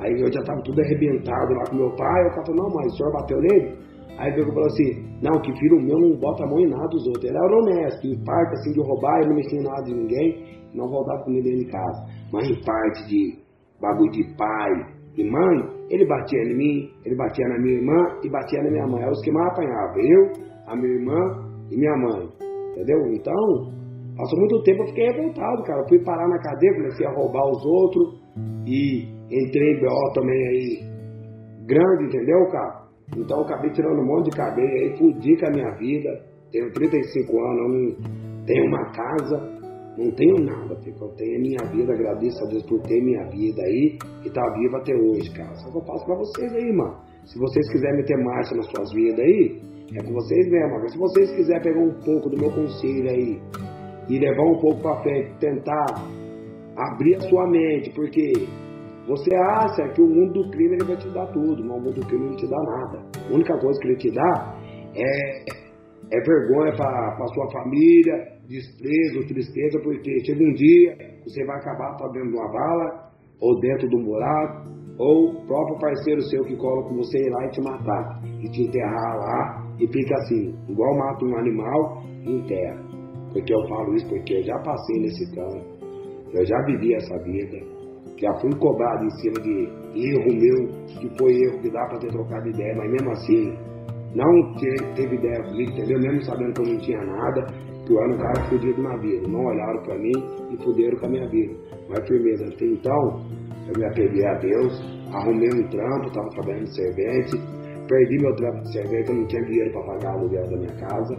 Aí 0.00 0.12
eu 0.20 0.32
já 0.32 0.42
tava 0.42 0.60
tudo 0.62 0.80
arrebentado 0.80 1.52
lá 1.52 1.64
com 1.68 1.76
meu 1.76 1.90
pai, 1.94 2.26
eu 2.26 2.30
falei, 2.30 2.56
não, 2.56 2.68
mas 2.74 2.92
o 2.92 2.96
senhor 2.96 3.12
bateu 3.12 3.38
nele? 3.40 3.78
Aí 4.18 4.32
ele 4.32 4.46
falou 4.46 4.66
assim, 4.66 5.18
não, 5.22 5.40
que 5.40 5.52
filho 5.58 5.80
meu 5.80 5.98
não 5.98 6.16
bota 6.18 6.44
a 6.44 6.46
mão 6.46 6.60
em 6.60 6.68
nada 6.68 6.88
dos 6.88 7.06
outros. 7.08 7.24
Ele 7.24 7.36
era 7.36 7.56
honesto, 7.56 8.06
em 8.06 8.24
parte 8.24 8.54
assim 8.54 8.72
de 8.72 8.80
roubar, 8.80 9.18
ele 9.18 9.28
não 9.28 9.36
mexia 9.36 9.60
em 9.60 9.64
nada 9.64 9.82
de 9.82 9.94
ninguém, 9.94 10.70
não 10.72 10.88
voltava 10.88 11.24
comida 11.24 11.42
dentro 11.42 11.64
de 11.64 11.70
casa. 11.70 12.06
Mas 12.32 12.48
em 12.48 12.60
parte 12.64 13.08
de 13.08 13.38
bagulho 13.80 14.10
de 14.12 14.24
pai 14.36 14.94
e 15.16 15.24
mãe, 15.24 15.68
ele 15.90 16.06
batia 16.06 16.42
em 16.42 16.56
mim, 16.56 16.90
ele 17.04 17.14
batia 17.14 17.46
na 17.48 17.58
minha 17.58 17.74
irmã 17.74 18.18
e 18.22 18.28
batia 18.28 18.62
na 18.62 18.70
minha 18.70 18.86
mãe. 18.86 19.02
Era 19.02 19.12
os 19.12 19.22
que 19.22 19.30
mais 19.30 19.52
apanhavam, 19.52 20.00
eu, 20.00 20.32
a 20.66 20.76
minha 20.76 20.94
irmã 20.94 21.20
e 21.70 21.76
minha 21.76 21.96
mãe. 21.96 22.28
Entendeu? 22.72 22.98
Então, 23.12 23.72
passou 24.16 24.38
muito 24.38 24.62
tempo, 24.64 24.82
eu 24.82 24.86
fiquei 24.88 25.10
revoltado, 25.10 25.62
cara. 25.62 25.84
fui 25.88 26.02
parar 26.02 26.28
na 26.28 26.38
cadeia, 26.38 26.74
comecei 26.74 27.06
a 27.06 27.12
roubar 27.12 27.48
os 27.50 27.64
outros 27.64 28.20
e 28.66 29.08
entrei 29.30 29.74
em 29.74 29.80
BO 29.80 30.12
também 30.14 30.48
aí, 30.48 30.94
grande, 31.66 32.04
entendeu, 32.04 32.46
cara? 32.50 32.84
Então 33.16 33.38
eu 33.38 33.44
acabei 33.44 33.70
tirando 33.70 34.00
um 34.00 34.06
monte 34.06 34.30
de 34.30 34.36
cadeia 34.36 34.68
aí, 34.68 34.96
fudi 34.96 35.36
com 35.38 35.46
a 35.46 35.50
minha 35.50 35.70
vida. 35.76 36.10
Tenho 36.50 36.72
35 36.72 37.40
anos, 37.40 37.58
eu 37.58 37.68
não 37.68 38.44
tenho 38.46 38.66
uma 38.66 38.90
casa, 38.92 39.63
não 39.96 40.10
tenho 40.10 40.36
nada, 40.44 40.74
porque 40.74 40.90
eu 40.90 41.08
tenho 41.16 41.36
a 41.36 41.40
minha 41.40 41.70
vida, 41.70 41.92
agradeço 41.92 42.44
a 42.44 42.48
Deus 42.48 42.62
por 42.64 42.80
ter 42.82 43.00
minha 43.00 43.24
vida 43.30 43.62
aí 43.62 43.98
e 44.24 44.30
tá 44.30 44.42
vivo 44.58 44.76
até 44.76 44.94
hoje, 44.94 45.32
cara. 45.32 45.54
Só 45.54 45.70
que 45.70 45.78
eu 45.78 45.84
passo 45.84 46.04
pra 46.04 46.16
vocês 46.16 46.52
aí, 46.52 46.72
mano. 46.72 46.96
Se 47.24 47.38
vocês 47.38 47.70
quiserem 47.70 47.96
meter 47.96 48.18
marcha 48.18 48.54
nas 48.56 48.66
suas 48.66 48.92
vidas 48.92 49.20
aí, 49.20 49.60
é 49.96 50.02
com 50.02 50.12
vocês 50.12 50.50
mesmo. 50.50 50.66
Agora, 50.66 50.88
se 50.88 50.98
vocês 50.98 51.30
quiserem 51.36 51.62
pegar 51.62 51.80
um 51.80 51.94
pouco 52.04 52.28
do 52.28 52.36
meu 52.36 52.50
conselho 52.50 53.08
aí 53.08 53.40
e 54.08 54.18
levar 54.18 54.42
um 54.42 54.58
pouco 54.58 54.82
para 54.82 55.02
frente, 55.02 55.38
tentar 55.38 55.86
abrir 56.76 57.14
a 57.14 57.20
sua 57.20 57.48
mente, 57.48 57.90
porque 57.94 58.32
você 59.06 59.34
acha 59.34 59.88
que 59.94 60.02
o 60.02 60.08
mundo 60.08 60.42
do 60.42 60.50
crime 60.50 60.74
ele 60.74 60.84
vai 60.84 60.96
te 60.96 61.08
dar 61.10 61.26
tudo, 61.28 61.62
mas 61.62 61.76
o 61.76 61.80
mundo 61.80 62.00
do 62.00 62.06
crime 62.06 62.26
não 62.30 62.36
te 62.36 62.48
dá 62.48 62.56
nada. 62.56 63.02
A 63.30 63.32
única 63.32 63.56
coisa 63.58 63.78
que 63.80 63.88
ele 63.88 63.96
te 63.96 64.10
dá 64.10 64.56
é, 64.96 65.44
é 66.10 66.20
vergonha 66.20 66.72
para 66.76 67.26
sua 67.28 67.50
família, 67.52 68.33
desprezo, 68.48 69.26
tristeza, 69.26 69.78
porque 69.82 70.24
chega 70.24 70.42
um 70.42 70.52
dia 70.52 71.14
você 71.24 71.44
vai 71.44 71.56
acabar 71.56 71.96
dentro 72.12 72.30
de 72.30 72.36
uma 72.36 72.52
bala, 72.52 73.10
ou 73.40 73.58
dentro 73.60 73.88
de 73.88 73.96
um 73.96 74.04
buraco, 74.04 74.70
ou 74.98 75.30
o 75.30 75.46
próprio 75.46 75.78
parceiro 75.80 76.20
seu 76.22 76.44
que 76.44 76.56
cola 76.56 76.82
com 76.88 76.96
você 76.96 77.18
ir 77.18 77.30
lá 77.30 77.46
e 77.46 77.50
te 77.50 77.60
matar, 77.62 78.22
e 78.42 78.48
te 78.50 78.62
enterrar 78.62 79.16
lá, 79.16 79.64
e 79.80 79.86
fica 79.88 80.14
assim, 80.16 80.54
igual 80.68 80.96
mata 80.96 81.24
um 81.24 81.36
animal 81.36 82.02
enterra. 82.24 82.82
Porque 83.32 83.52
eu 83.52 83.68
falo 83.68 83.94
isso 83.94 84.08
porque 84.08 84.34
eu 84.34 84.42
já 84.42 84.56
passei 84.60 85.00
nesse 85.00 85.34
campo, 85.34 85.64
eu 86.32 86.46
já 86.46 86.62
vivi 86.66 86.94
essa 86.94 87.18
vida, 87.24 87.58
já 88.20 88.32
fui 88.40 88.54
cobrado 88.58 89.04
em 89.04 89.10
cima 89.10 89.40
de 89.42 89.68
erro 89.96 90.32
meu, 90.32 90.68
que 91.00 91.18
foi 91.18 91.32
erro 91.32 91.60
que 91.60 91.70
dá 91.70 91.84
para 91.86 91.98
ter 91.98 92.12
trocado 92.12 92.48
ideia, 92.48 92.74
mas 92.76 92.90
mesmo 92.92 93.10
assim, 93.10 93.58
não 94.14 94.54
teve 94.94 95.16
ideia 95.16 95.42
comigo, 95.42 95.72
entendeu? 95.72 95.98
Mesmo 95.98 96.22
sabendo 96.22 96.52
que 96.52 96.62
eu 96.62 96.72
não 96.72 96.80
tinha 96.80 97.04
nada, 97.04 97.46
que 97.86 97.92
eu 97.92 98.00
era 98.00 98.14
um 98.14 98.18
cara 98.18 98.48
fudido 98.48 98.82
na 98.82 98.96
vida. 98.96 99.28
Não 99.28 99.44
olharam 99.44 99.82
para 99.82 99.98
mim 99.98 100.12
e 100.50 100.56
fuderam 100.62 100.98
com 100.98 101.06
a 101.06 101.08
minha 101.08 101.28
vida. 101.28 101.54
Mas 101.88 102.06
firmeza. 102.08 102.44
Então, 102.60 103.20
eu 103.68 103.78
me 103.78 103.84
apeguei 103.86 104.26
a 104.26 104.34
Deus, 104.34 104.72
arrumei 105.12 105.48
um 105.48 105.68
trampo, 105.68 106.06
estava 106.08 106.28
trabalhando 106.30 106.64
de 106.64 106.74
servente, 106.74 107.32
perdi 107.88 108.18
meu 108.18 108.34
trampo 108.36 108.60
de 108.62 108.72
servente, 108.72 109.08
eu 109.10 109.16
não 109.16 109.26
tinha 109.26 109.42
dinheiro 109.44 109.72
para 109.72 109.82
pagar 109.82 110.16
o 110.16 110.18
aluguel 110.18 110.50
da 110.50 110.56
minha 110.56 110.74
casa. 110.76 111.16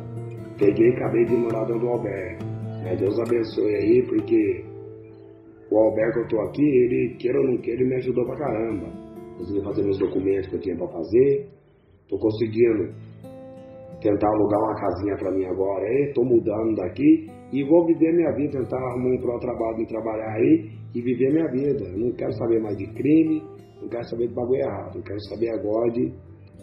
Peguei 0.57 0.89
e 0.89 0.95
acabei 0.95 1.25
de 1.25 1.35
morar 1.35 1.65
dentro 1.65 1.81
do 1.81 1.87
albergue. 1.87 2.55
Deus 2.97 3.19
abençoe 3.19 3.75
aí, 3.75 4.03
porque 4.07 4.63
o 5.71 5.77
Alberto 5.77 6.13
que 6.13 6.19
eu 6.19 6.27
tô 6.27 6.41
aqui, 6.41 6.63
ele, 6.63 7.15
queira 7.17 7.39
ou 7.39 7.47
não 7.47 7.57
queira, 7.57 7.81
ele 7.81 7.89
me 7.89 7.95
ajudou 7.95 8.25
pra 8.25 8.37
caramba. 8.37 8.87
Consegui 9.37 9.63
fazer 9.63 9.83
meus 9.83 9.97
documentos 9.97 10.47
que 10.47 10.55
eu 10.55 10.59
tinha 10.61 10.77
pra 10.77 10.87
fazer. 10.87 11.49
Tô 12.07 12.17
conseguindo 12.19 12.93
tentar 14.05 14.29
alugar 14.29 14.59
uma 14.61 14.75
casinha 14.75 15.15
pra 15.17 15.31
mim 15.31 15.45
agora 15.45 16.13
tô 16.13 16.23
mudando 16.23 16.75
daqui 16.75 17.27
e 17.51 17.63
vou 17.63 17.85
viver 17.85 18.13
minha 18.13 18.31
vida, 18.33 18.59
tentar 18.59 18.77
arrumar 18.77 19.15
um 19.15 19.17
pro 19.19 19.39
trabalho 19.39 19.77
de 19.77 19.85
trabalhar 19.87 20.31
aí 20.35 20.69
e 20.93 21.01
viver 21.01 21.31
minha 21.31 21.47
vida. 21.49 21.83
Eu 21.85 21.97
não 21.97 22.11
quero 22.13 22.31
saber 22.33 22.61
mais 22.61 22.77
de 22.77 22.85
crime, 22.93 23.41
não 23.81 23.89
quero 23.89 24.03
saber 24.05 24.27
de 24.27 24.33
bagulho 24.33 24.61
errado. 24.61 24.97
Eu 24.97 25.03
quero 25.03 25.19
saber 25.29 25.49
agora 25.49 25.91
de 25.91 26.13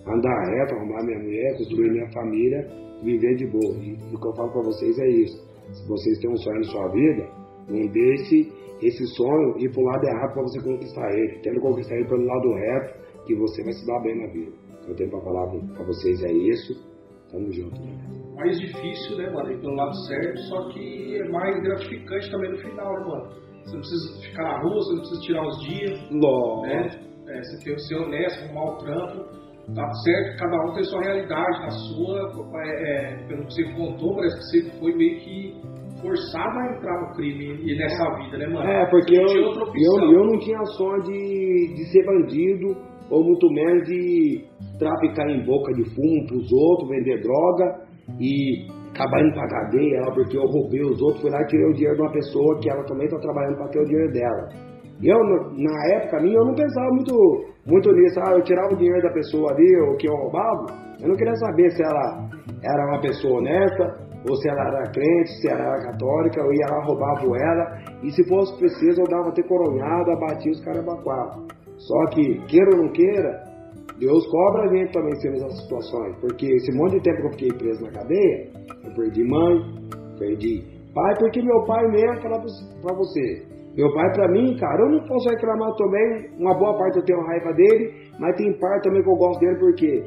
andar 0.06 0.38
reto, 0.50 0.75
arrumar 0.75 1.04
minha 1.04 1.18
mulher, 1.18 1.56
construir 1.58 1.90
minha 1.90 2.11
família, 2.12 2.68
viver 3.02 3.34
de 3.37 3.46
boa. 3.46 3.75
E, 3.78 3.90
e 3.90 4.14
o 4.14 4.20
que 4.20 4.26
eu 4.26 4.34
falo 4.34 4.52
para 4.52 4.62
vocês 4.62 4.99
é 4.99 5.08
isso. 5.08 5.38
Se 5.72 5.88
vocês 5.88 6.18
têm 6.18 6.30
um 6.30 6.37
sonho 6.37 6.58
na 6.58 6.64
sua 6.64 6.88
vida, 6.88 7.28
não 7.68 7.87
deixe 7.88 8.52
esse 8.82 9.06
sonho 9.16 9.58
ir 9.58 9.70
para 9.72 9.82
o 9.82 9.84
lado 9.84 10.06
errado 10.06 10.32
para 10.34 10.42
você 10.42 10.61
conquistar 10.62 11.11
ele. 11.12 11.40
Tendo 11.42 11.61
conquistar 11.61 11.96
ele 11.96 12.08
pelo 12.08 12.25
lado 12.25 12.52
reto, 12.54 12.94
que 13.26 13.34
você 13.34 13.62
vai 13.62 13.72
se 13.72 13.87
dar 13.87 14.00
bem 14.00 14.16
na 14.18 14.32
vida. 14.32 14.52
O 14.82 14.84
que 14.84 14.90
eu 14.90 14.96
tenho 14.96 15.11
para 15.11 15.20
falar 15.20 15.46
para 15.46 15.84
vocês 15.87 16.22
é 16.22 16.32
isso. 16.32 16.91
Tamo 17.32 17.50
junto. 17.50 17.80
Né? 17.80 17.96
Mais 18.36 18.58
difícil, 18.60 19.16
né, 19.16 19.30
mano? 19.30 19.50
Ir 19.50 19.60
pelo 19.60 19.74
lado 19.74 19.94
certo, 20.06 20.38
só 20.42 20.68
que 20.68 21.16
é 21.16 21.28
mais 21.30 21.60
gratificante 21.62 22.30
também 22.30 22.50
no 22.50 22.58
final, 22.58 22.92
né, 22.92 23.06
mano? 23.06 23.42
Você 23.64 23.72
não 23.74 23.80
precisa 23.80 24.22
ficar 24.22 24.42
na 24.42 24.58
rua, 24.60 24.74
você 24.74 24.92
não 24.92 25.00
precisa 25.00 25.20
tirar 25.22 25.46
os 25.46 25.62
dias. 25.62 26.10
Nossa. 26.10 26.66
Né? 26.66 26.90
É, 27.28 27.42
você 27.42 27.64
tem 27.64 27.74
que 27.74 27.80
ser 27.82 27.94
honesto, 27.96 28.44
arrumar 28.44 28.64
o 28.64 28.76
trampo. 28.78 29.42
Tá 29.74 29.88
certo? 30.04 30.38
Cada 30.38 30.56
um 30.66 30.74
tem 30.74 30.84
sua 30.84 31.00
realidade. 31.02 31.60
Na 31.60 31.70
sua, 31.70 32.32
é, 32.64 33.12
é, 33.12 33.26
pelo 33.28 33.46
que 33.46 33.54
você 33.54 33.64
contou, 33.74 34.16
parece 34.16 34.36
que 34.36 34.42
você 34.42 34.78
foi 34.80 34.94
meio 34.96 35.20
que 35.20 35.54
forçado 36.02 36.58
a 36.58 36.76
entrar 36.76 37.00
no 37.00 37.14
crime 37.14 37.62
e 37.62 37.78
nessa 37.78 38.04
vida, 38.16 38.38
né, 38.38 38.46
mano? 38.48 38.68
É, 38.68 38.90
porque 38.90 39.14
eu, 39.14 39.24
eu, 39.24 40.10
eu 40.10 40.24
não 40.24 40.38
tinha 40.40 40.58
sonho 40.76 41.00
de, 41.04 41.74
de 41.74 41.92
ser 41.92 42.04
bandido 42.04 42.76
ou 43.08 43.24
muito 43.24 43.48
menos 43.52 43.86
de 43.86 44.44
traficar 44.78 45.28
em 45.30 45.44
boca 45.44 45.72
de 45.72 45.84
fumo 45.94 46.26
pros 46.26 46.52
outros, 46.52 46.88
vender 46.88 47.22
droga 47.22 47.84
e 48.18 48.66
acabar 48.94 49.20
indo 49.22 49.34
pra 49.34 49.48
cadeia, 49.48 50.02
porque 50.14 50.36
eu 50.36 50.44
roubei 50.44 50.82
os 50.82 51.00
outros, 51.00 51.22
fui 51.22 51.30
lá 51.30 51.40
e 51.42 51.46
tirei 51.46 51.66
o 51.66 51.72
dinheiro 51.72 51.96
de 51.96 52.02
uma 52.02 52.12
pessoa 52.12 52.58
que 52.60 52.70
ela 52.70 52.84
também 52.84 53.08
tá 53.08 53.18
trabalhando 53.18 53.56
para 53.56 53.68
ter 53.68 53.80
o 53.80 53.84
dinheiro 53.84 54.12
dela. 54.12 54.72
Eu, 55.02 55.18
na 55.18 55.96
época 55.96 56.20
minha, 56.20 56.36
eu 56.36 56.44
não 56.44 56.54
pensava 56.54 56.88
muito, 56.90 57.14
muito 57.66 57.90
nisso. 57.90 58.20
Ah, 58.24 58.32
eu 58.34 58.42
tirava 58.42 58.72
o 58.72 58.76
dinheiro 58.76 59.02
da 59.02 59.12
pessoa 59.12 59.50
ali, 59.50 59.66
o 59.90 59.96
que 59.96 60.06
eu 60.06 60.14
roubava. 60.14 60.66
Eu 61.00 61.08
não 61.08 61.16
queria 61.16 61.34
saber 61.34 61.70
se 61.72 61.82
ela 61.82 62.28
era 62.62 62.86
uma 62.86 63.00
pessoa 63.00 63.38
honesta, 63.38 63.84
ou 64.30 64.36
se 64.36 64.48
ela 64.48 64.62
era 64.68 64.92
crente, 64.92 65.30
se 65.40 65.50
ela 65.50 65.60
era 65.60 65.90
católica, 65.90 66.40
eu 66.40 66.52
ia 66.52 66.66
lá, 66.70 66.84
roubava 66.84 67.26
ela. 67.26 67.78
E 68.04 68.12
se 68.12 68.22
fosse 68.28 68.56
preciso, 68.58 69.00
eu 69.00 69.08
dava 69.08 69.32
ter 69.32 69.42
coronhada, 69.48 70.14
batia 70.20 70.52
os 70.52 70.62
quatro. 70.62 71.46
Só 71.78 72.06
que, 72.12 72.38
queira 72.46 72.70
ou 72.76 72.84
não 72.84 72.92
queira, 72.92 73.42
Deus 74.02 74.26
cobra 74.26 74.64
a 74.64 74.75
gente 74.75 74.92
também 74.92 75.12
essas 75.12 75.62
situações. 75.62 76.16
Porque 76.21 76.47
esse 76.47 76.76
monte 76.76 76.97
de 76.97 77.02
tempo 77.02 77.21
que 77.21 77.26
eu 77.26 77.30
fiquei 77.30 77.52
preso 77.56 77.85
na 77.85 77.92
cadeia, 77.92 78.49
eu 78.85 78.94
perdi 78.97 79.23
mãe, 79.23 79.54
perdi 80.18 80.64
pai, 80.92 81.14
porque 81.21 81.40
meu 81.40 81.64
pai 81.64 81.87
mesmo, 81.88 82.21
falar 82.21 82.40
pra 82.40 82.94
você, 82.97 83.47
meu 83.76 83.90
pai, 83.94 84.12
pra 84.12 84.28
mim, 84.28 84.56
cara, 84.59 84.82
eu 84.82 84.90
não 84.90 85.06
posso 85.06 85.28
reclamar 85.30 85.73
também. 85.76 86.28
Uma 86.38 86.52
boa 86.59 86.76
parte 86.76 86.99
eu 86.99 87.04
tenho 87.04 87.21
raiva 87.23 87.52
dele, 87.54 88.11
mas 88.18 88.37
tem 88.37 88.52
parte 88.59 88.88
também 88.88 89.02
que 89.02 89.09
eu 89.09 89.16
gosto 89.16 89.40
dele 89.40 89.59
porque 89.59 90.04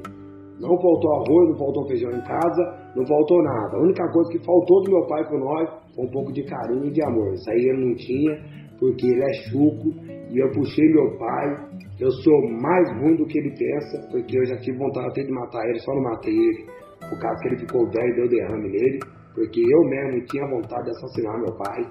não 0.59 0.77
faltou 0.77 1.13
arroz, 1.13 1.49
não 1.49 1.57
faltou 1.57 1.87
feijão 1.87 2.11
em 2.11 2.21
casa, 2.21 2.63
não 2.95 3.05
faltou 3.07 3.41
nada. 3.41 3.77
A 3.77 3.81
única 3.81 4.07
coisa 4.11 4.31
que 4.31 4.45
faltou 4.45 4.83
do 4.83 4.91
meu 4.91 5.07
pai 5.07 5.23
com 5.29 5.37
nós 5.39 5.69
foi 5.95 6.05
um 6.05 6.11
pouco 6.11 6.31
de 6.31 6.43
carinho 6.43 6.85
e 6.85 6.91
de 6.91 7.03
amor. 7.03 7.33
Isso 7.33 7.49
aí 7.49 7.57
ele 7.57 7.85
não 7.85 7.95
tinha, 7.95 8.33
porque 8.79 9.07
ele 9.07 9.23
é 9.23 9.33
chuco 9.49 9.93
e 10.31 10.39
eu 10.39 10.51
puxei 10.51 10.87
meu 10.89 11.17
pai. 11.17 11.55
Eu 11.99 12.11
sou 12.11 12.51
mais 12.61 12.91
ruim 12.99 13.15
do 13.15 13.25
que 13.25 13.39
ele 13.39 13.55
pensa, 13.57 14.07
porque 14.11 14.37
eu 14.37 14.45
já 14.45 14.57
tive 14.57 14.77
vontade 14.77 15.07
até 15.07 15.23
de 15.23 15.31
matar 15.31 15.65
ele, 15.69 15.79
só 15.79 15.93
não 15.95 16.03
matei 16.03 16.33
ele, 16.33 16.65
por 17.09 17.17
causa 17.19 17.41
que 17.41 17.47
ele 17.47 17.59
ficou 17.59 17.89
velho 17.89 18.09
e 18.09 18.15
deu 18.15 18.27
derrame 18.27 18.69
nele, 18.69 18.99
porque 19.33 19.61
eu 19.61 19.81
mesmo 19.83 20.25
tinha 20.25 20.45
vontade 20.47 20.83
de 20.83 20.89
assassinar 20.91 21.39
meu 21.39 21.55
pai. 21.55 21.85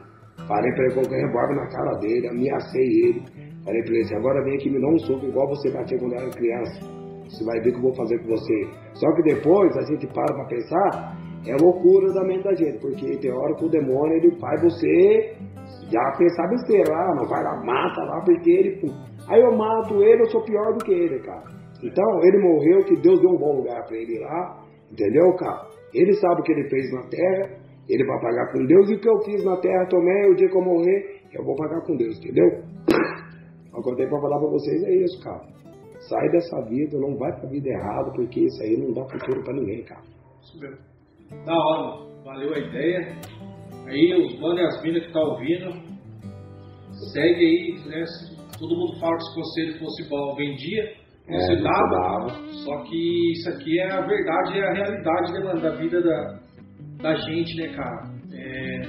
Falei 0.46 0.72
pra 0.72 0.84
ele 0.84 0.94
colocar 0.94 1.16
revólver 1.16 1.54
na 1.54 1.66
cara 1.68 1.98
dele, 2.00 2.28
ameacei 2.28 2.82
ele. 2.82 3.22
Falei 3.64 3.82
pra 3.82 3.94
ele 3.94 4.02
assim, 4.02 4.16
agora 4.16 4.44
vem 4.44 4.54
aqui 4.56 4.68
me 4.68 4.80
dá 4.80 4.88
um 4.88 4.98
soco 4.98 5.24
igual 5.24 5.48
você 5.48 5.70
batia 5.70 5.98
quando 5.98 6.14
era 6.14 6.28
criança. 6.30 6.80
Você 7.24 7.44
vai 7.44 7.60
ver 7.60 7.70
o 7.70 7.72
que 7.72 7.78
eu 7.78 7.82
vou 7.82 7.94
fazer 7.94 8.18
com 8.18 8.28
você. 8.28 8.68
Só 8.92 9.10
que 9.14 9.22
depois 9.22 9.74
a 9.76 9.82
gente 9.82 10.06
para 10.08 10.34
pra 10.34 10.44
pensar, 10.44 11.16
é 11.46 11.56
loucura 11.56 12.12
da 12.12 12.24
mente 12.24 12.44
da 12.44 12.54
gente, 12.54 12.78
porque 12.78 13.16
tem 13.18 13.32
hora 13.32 13.54
que 13.54 13.64
o 13.64 13.70
demônio 13.70 14.16
ele 14.16 14.38
faz 14.38 14.60
você 14.62 15.34
já 15.90 16.12
pensar 16.18 16.48
besteira, 16.48 16.94
ah, 16.94 17.14
não 17.14 17.28
vai 17.28 17.42
lá, 17.42 17.56
mata 17.64 18.02
lá, 18.02 18.20
porque 18.24 18.50
ele. 18.50 18.80
Pum. 18.80 18.94
Aí 19.28 19.40
eu 19.40 19.56
mato 19.56 20.02
ele, 20.02 20.22
eu 20.22 20.30
sou 20.30 20.42
pior 20.44 20.72
do 20.74 20.84
que 20.84 20.92
ele, 20.92 21.18
cara. 21.20 21.44
Então 21.82 22.20
ele 22.22 22.38
morreu, 22.38 22.84
que 22.84 22.96
Deus 23.00 23.20
deu 23.20 23.30
um 23.30 23.38
bom 23.38 23.56
lugar 23.56 23.84
pra 23.86 23.96
ele 23.96 24.18
lá, 24.20 24.64
entendeu, 24.90 25.34
cara? 25.36 25.68
Ele 25.92 26.12
sabe 26.14 26.40
o 26.40 26.44
que 26.44 26.52
ele 26.52 26.68
fez 26.68 26.92
na 26.92 27.02
terra, 27.08 27.64
ele 27.88 28.04
vai 28.04 28.20
pagar 28.20 28.52
com 28.52 28.64
Deus 28.66 28.90
e 28.90 28.94
o 28.94 29.00
que 29.00 29.08
eu 29.08 29.18
fiz 29.24 29.44
na 29.44 29.56
terra 29.58 29.86
também, 29.86 30.30
o 30.30 30.34
dia 30.34 30.48
que 30.48 30.56
eu 30.56 30.62
morrer, 30.62 31.20
eu 31.32 31.44
vou 31.44 31.54
pagar 31.56 31.80
com 31.82 31.96
Deus, 31.96 32.18
entendeu? 32.18 32.62
O 33.72 33.82
que 33.82 33.90
eu 33.90 33.96
tenho 33.96 34.08
pra 34.08 34.20
falar 34.20 34.38
pra 34.38 34.48
vocês 34.48 34.82
é 34.82 34.94
isso, 35.04 35.22
cara. 35.22 35.42
Sai 36.08 36.28
dessa 36.30 36.62
vida, 36.68 36.98
não 36.98 37.16
vai 37.16 37.32
pra 37.32 37.48
vida 37.48 37.68
errada, 37.68 38.12
porque 38.12 38.40
isso 38.40 38.62
aí 38.62 38.76
não 38.76 38.92
dá 38.92 39.02
futuro 39.08 39.42
pra 39.42 39.54
ninguém, 39.54 39.84
cara. 39.84 40.02
Isso 40.42 40.60
mesmo. 40.60 40.78
Da 41.44 41.54
hora, 41.54 42.06
valeu 42.24 42.52
a 42.54 42.58
ideia. 42.58 43.16
Aí 43.86 44.14
os 44.14 44.40
mano 44.40 44.58
e 44.58 44.66
as 44.66 44.82
minas 44.82 45.06
que 45.06 45.12
tá 45.12 45.20
ouvindo, 45.20 45.70
segue 47.12 47.44
aí, 47.44 47.88
né? 47.88 48.04
Todo 48.58 48.76
mundo 48.76 48.98
fala 48.98 49.16
que 49.16 49.24
se 49.24 49.30
o 49.30 49.34
conselho 49.34 49.78
fosse 49.78 50.08
bom, 50.08 50.34
vendia. 50.36 51.04
Você 51.26 51.52
é, 51.54 51.62
dava, 51.62 51.90
dava, 51.90 52.28
só 52.64 52.82
que 52.82 53.32
isso 53.32 53.48
aqui 53.48 53.80
é 53.80 53.92
a 53.92 54.00
verdade, 54.02 54.58
é 54.58 54.62
a 54.62 54.74
realidade 54.74 55.32
né, 55.32 55.40
mano, 55.40 55.60
da 55.60 55.70
vida 55.70 56.02
da, 56.02 56.38
da 57.00 57.14
gente, 57.14 57.56
né, 57.56 57.68
cara? 57.74 58.14
É, 58.30 58.82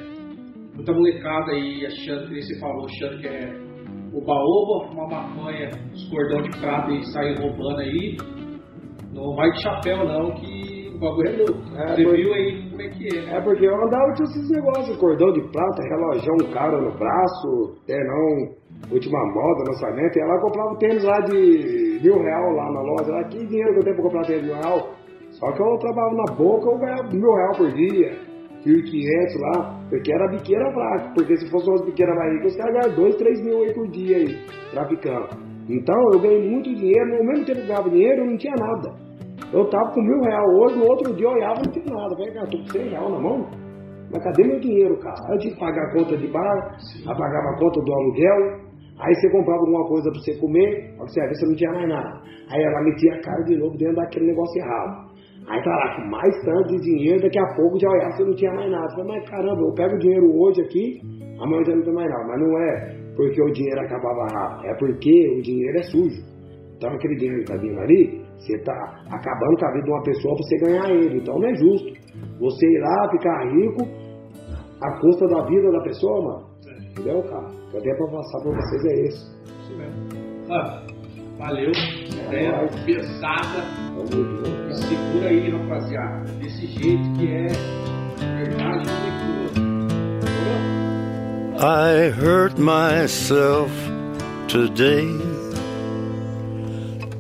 muita 0.76 0.92
molecada 0.92 1.54
aí 1.54 1.86
achando, 1.86 2.28
que 2.28 2.42
você 2.42 2.60
falou, 2.60 2.86
achando 2.86 3.22
que 3.22 3.28
é 3.28 3.66
o 4.14 4.22
baoba, 4.22 4.92
uma 4.92 5.08
maconha, 5.08 5.70
os 5.94 6.10
cordão 6.10 6.42
de 6.42 6.60
prata 6.60 6.92
e 6.92 7.04
sair 7.14 7.40
roubando 7.40 7.80
aí. 7.80 8.18
Não 9.14 9.34
vai 9.34 9.50
de 9.52 9.62
chapéu 9.62 10.06
não, 10.06 10.32
que 10.36 10.75
o 10.96 11.00
bagulho 11.00 11.28
é 11.28 11.38
louco. 11.38 11.62
É, 11.76 11.96
você 11.96 12.16
viu 12.16 12.34
aí 12.34 12.70
como 12.70 12.82
é 12.82 12.90
que 12.90 13.18
é, 13.18 13.22
né? 13.22 13.38
É 13.38 13.42
porque 13.42 13.66
eu 13.66 13.76
andava 13.76 14.14
com 14.16 14.24
esses 14.24 14.50
negócios, 14.50 14.98
cordão 14.98 15.32
de 15.34 15.42
prata, 15.52 15.84
relojão 15.84 16.54
caro 16.54 16.82
no 16.82 16.92
braço, 16.98 17.76
não 17.88 18.66
última 18.92 19.20
moda, 19.34 19.64
lançamento, 19.68 20.18
e 20.18 20.22
ela 20.22 20.40
comprava 20.42 20.78
tênis 20.78 21.04
lá 21.04 21.20
de 21.22 22.00
mil 22.02 22.22
real 22.22 22.52
lá 22.52 22.72
na 22.72 22.82
loja. 22.82 23.12
Lá, 23.12 23.24
que 23.26 23.46
dinheiro 23.46 23.74
que 23.74 23.80
eu 23.80 23.84
tenho 23.84 23.96
pra 23.96 24.04
comprar 24.04 24.26
tênis 24.26 24.42
de 24.42 24.48
mil 24.48 24.58
real? 24.58 24.90
Só 25.32 25.52
que 25.52 25.62
eu 25.62 25.78
trabalhava 25.80 26.16
na 26.16 26.36
boca, 26.36 26.70
eu 26.70 26.78
ganhava 26.78 27.10
mil 27.12 27.34
reais 27.34 27.58
por 27.58 27.72
dia, 27.74 28.18
mil 28.66 28.84
quinhentos 28.84 29.42
lá, 29.42 29.80
porque 29.90 30.14
era 30.14 30.28
biqueira 30.30 30.72
fraca, 30.72 31.12
porque 31.14 31.38
se 31.38 31.50
fosse 31.52 31.70
umas 31.70 31.86
biqueiras 31.86 32.16
mais 32.16 32.34
ricas, 32.34 32.52
os 32.54 32.58
caras 32.58 32.74
ganhavam 32.74 32.96
dois, 32.96 33.16
três 33.16 33.42
mil 33.44 33.64
aí 33.64 33.74
por 33.74 33.88
dia 33.90 34.18
aí, 34.18 34.38
traficando. 34.72 35.28
Então 35.68 35.96
eu 36.14 36.20
ganhei 36.20 36.50
muito 36.50 36.74
dinheiro, 36.74 37.18
no 37.18 37.26
mesmo 37.26 37.46
tempo 37.46 37.60
que 37.60 37.64
eu 37.64 37.68
ganhava 37.68 37.90
dinheiro, 37.90 38.22
eu 38.22 38.26
não 38.28 38.38
tinha 38.38 38.56
nada. 38.56 39.05
Eu 39.54 39.70
tava 39.70 39.92
com 39.94 40.02
mil 40.02 40.20
reais 40.22 40.50
hoje, 40.60 40.78
no 40.78 40.86
outro 40.86 41.14
dia 41.16 41.28
eu 41.28 41.32
olhava 41.32 41.60
e 41.62 41.66
não 41.66 41.72
tinha 41.72 41.86
nada. 41.86 42.14
Eu 42.14 42.18
falei, 42.18 42.34
cara, 42.34 42.48
tô 42.48 42.58
com 42.58 42.68
cem 42.68 42.90
reais 42.90 43.12
na 43.12 43.20
mão. 43.20 43.66
Mas 44.12 44.24
cadê 44.24 44.44
meu 44.44 44.60
dinheiro, 44.60 44.98
cara? 45.00 45.16
Eu 45.32 45.38
tinha 45.40 45.54
que 45.54 45.60
pagar 45.60 45.84
a 45.84 45.94
conta 45.94 46.18
de 46.18 46.28
bar, 46.28 46.78
pagava 47.06 47.50
a 47.50 47.60
conta 47.60 47.82
do 47.82 47.94
aluguel, 47.94 48.60
aí 49.00 49.16
você 49.16 49.30
comprava 49.32 49.60
alguma 49.60 49.88
coisa 49.88 50.10
pra 50.12 50.20
você 50.20 50.40
comer, 50.40 50.96
você, 50.98 51.28
você 51.28 51.46
não 51.46 51.56
tinha 51.56 51.72
mais 51.72 51.90
nada. 51.90 52.22
Aí 52.52 52.62
ela 52.62 52.84
metia 52.84 53.14
a 53.16 53.22
cara 53.22 53.44
de 53.44 53.58
novo 53.58 53.78
dentro 53.78 53.96
daquele 53.96 54.28
negócio 54.28 54.62
errado. 54.62 55.06
Aí 55.48 55.62
tá 55.64 55.70
lá 55.70 55.96
com 55.96 56.10
mais 56.10 56.36
tanto 56.44 56.68
de 56.76 56.82
dinheiro, 56.82 57.22
daqui 57.22 57.40
a 57.40 57.56
pouco 57.56 57.80
já 57.80 57.90
olhava 57.90 58.12
se 58.12 58.24
não 58.24 58.36
tinha 58.36 58.52
mais 58.52 58.72
nada. 58.72 58.90
falei, 58.90 59.06
mas 59.06 59.30
caramba, 59.30 59.62
eu 59.62 59.74
pego 59.74 59.96
o 59.96 60.00
dinheiro 60.00 60.40
hoje 60.40 60.62
aqui, 60.62 61.00
amanhã 61.40 61.64
já 61.66 61.76
não 61.76 61.84
tem 61.84 61.94
mais 61.94 62.10
nada. 62.10 62.24
Mas 62.28 62.40
não 62.40 62.60
é 62.60 62.96
porque 63.16 63.42
o 63.42 63.52
dinheiro 63.52 63.80
acabava 63.82 64.28
rápido, 64.34 64.66
é 64.66 64.76
porque 64.78 65.38
o 65.38 65.42
dinheiro 65.42 65.78
é 65.78 65.84
sujo. 65.84 66.22
Então 66.78 66.90
aquele 66.90 67.16
dinheiro 67.16 67.44
que 67.44 67.52
tá 67.52 67.58
vindo 67.58 67.80
ali, 67.80 68.25
você 68.38 68.58
tá 68.60 69.04
acabando 69.10 69.58
com 69.58 69.66
a 69.66 69.72
vida 69.72 69.84
de 69.84 69.92
uma 69.92 70.04
pessoa 70.04 70.36
pra 70.36 70.44
você 70.44 70.58
ganhar 70.58 70.90
ele. 70.90 71.18
Então 71.20 71.40
não 71.40 71.48
é 71.48 71.56
justo. 71.56 71.94
Você 72.40 72.66
ir 72.68 72.80
lá 72.80 73.10
ficar 73.12 73.44
rico 73.52 73.88
à 74.82 75.00
custa 75.00 75.28
da 75.28 75.46
vida 75.46 75.72
da 75.72 75.82
pessoa, 75.82 76.22
mano. 76.22 76.46
Entendeu, 76.92 77.24
cara? 77.24 77.48
O 77.48 77.72
que 77.72 77.78
eu 77.78 77.82
tenho 77.82 77.98
pra 77.98 78.08
passar 78.08 78.40
pra 78.42 78.52
vocês 78.52 78.86
é 78.86 79.08
isso. 79.08 79.36
Isso 79.62 79.78
mesmo. 79.78 79.96
Ah, 80.50 80.82
valeu. 81.38 81.72
Ideia 82.28 82.50
é 82.50 82.86
pesada. 82.86 83.64
Segura 84.74 85.30
aí, 85.30 85.50
rapaziada. 85.50 86.32
Desse 86.40 86.68
jeito 86.68 87.14
que 87.18 87.28
é 87.28 87.48
verdade 88.38 88.86
I 91.58 92.10
hurt 92.10 92.58
myself 92.58 93.72
today 94.48 95.35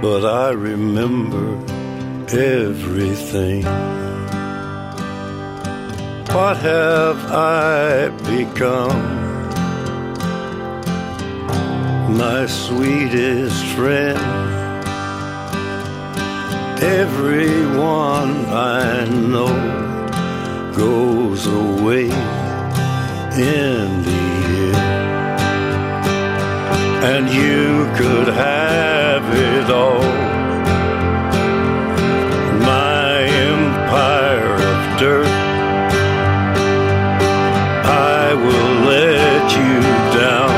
but 0.00 0.24
I 0.24 0.50
remember 0.50 1.56
everything. 2.28 3.64
What 6.34 6.56
have 6.58 7.18
I 7.32 8.08
become? 8.24 8.98
My 12.18 12.46
sweetest 12.46 13.64
friend. 13.74 14.18
Everyone 16.82 18.46
I 18.46 19.06
know 19.08 19.54
goes 20.76 21.46
away 21.46 22.10
in 23.38 24.02
the. 24.02 24.55
And 27.16 27.28
you 27.30 27.86
could 27.96 28.28
have 28.28 29.24
it 29.34 29.70
all. 29.70 30.02
My 32.60 33.22
empire 33.22 34.54
of 34.72 34.98
dirt. 35.00 35.26
I 37.86 38.34
will 38.44 38.72
let 38.92 39.50
you 39.60 39.80
down. 40.20 40.54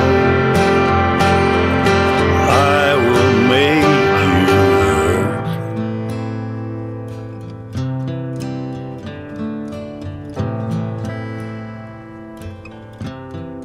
I 2.51 2.89
will 3.09 3.35
make 3.55 3.85
you 4.25 4.37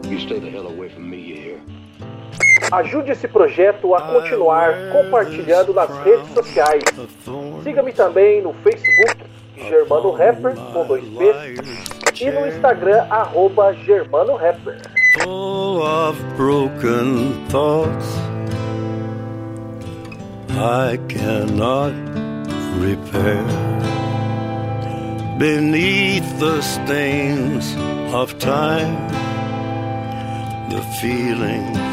hurt. 0.03 0.12
You 0.12 0.17
stay 0.19 0.38
the 0.39 0.51
hell 0.51 0.67
away 0.67 0.89
from 0.89 1.06
me? 1.10 1.12
Ajude 2.73 3.12
esse 3.12 3.27
projeto 3.27 3.93
a 3.93 4.01
continuar 4.01 4.73
compartilhando 4.91 5.73
nas 5.73 5.89
redes 5.99 6.27
sociais. 6.33 6.83
Siga-me 7.63 7.93
também 7.93 8.41
no 8.41 8.53
Facebook, 8.53 9.17
Germano 9.55 10.12
Rapper, 10.12 10.55
com 10.55 10.86
dois 10.86 11.03
P's, 11.03 12.21
e 12.21 12.31
no 12.31 12.47
Instagram, 12.47 13.05
arroba 13.09 13.73
Germano 13.73 14.36
Rapper. 14.36 14.77
full 15.21 15.81
of 15.83 16.17
broken 16.36 17.47
thoughts 17.49 18.17
I 20.49 20.97
cannot 21.07 21.93
repair. 22.79 23.45
Beneath 25.38 26.39
the 26.39 26.62
stains 26.62 27.75
of 28.13 28.38
time, 28.39 28.95
the 30.69 30.81
feelings 30.99 31.92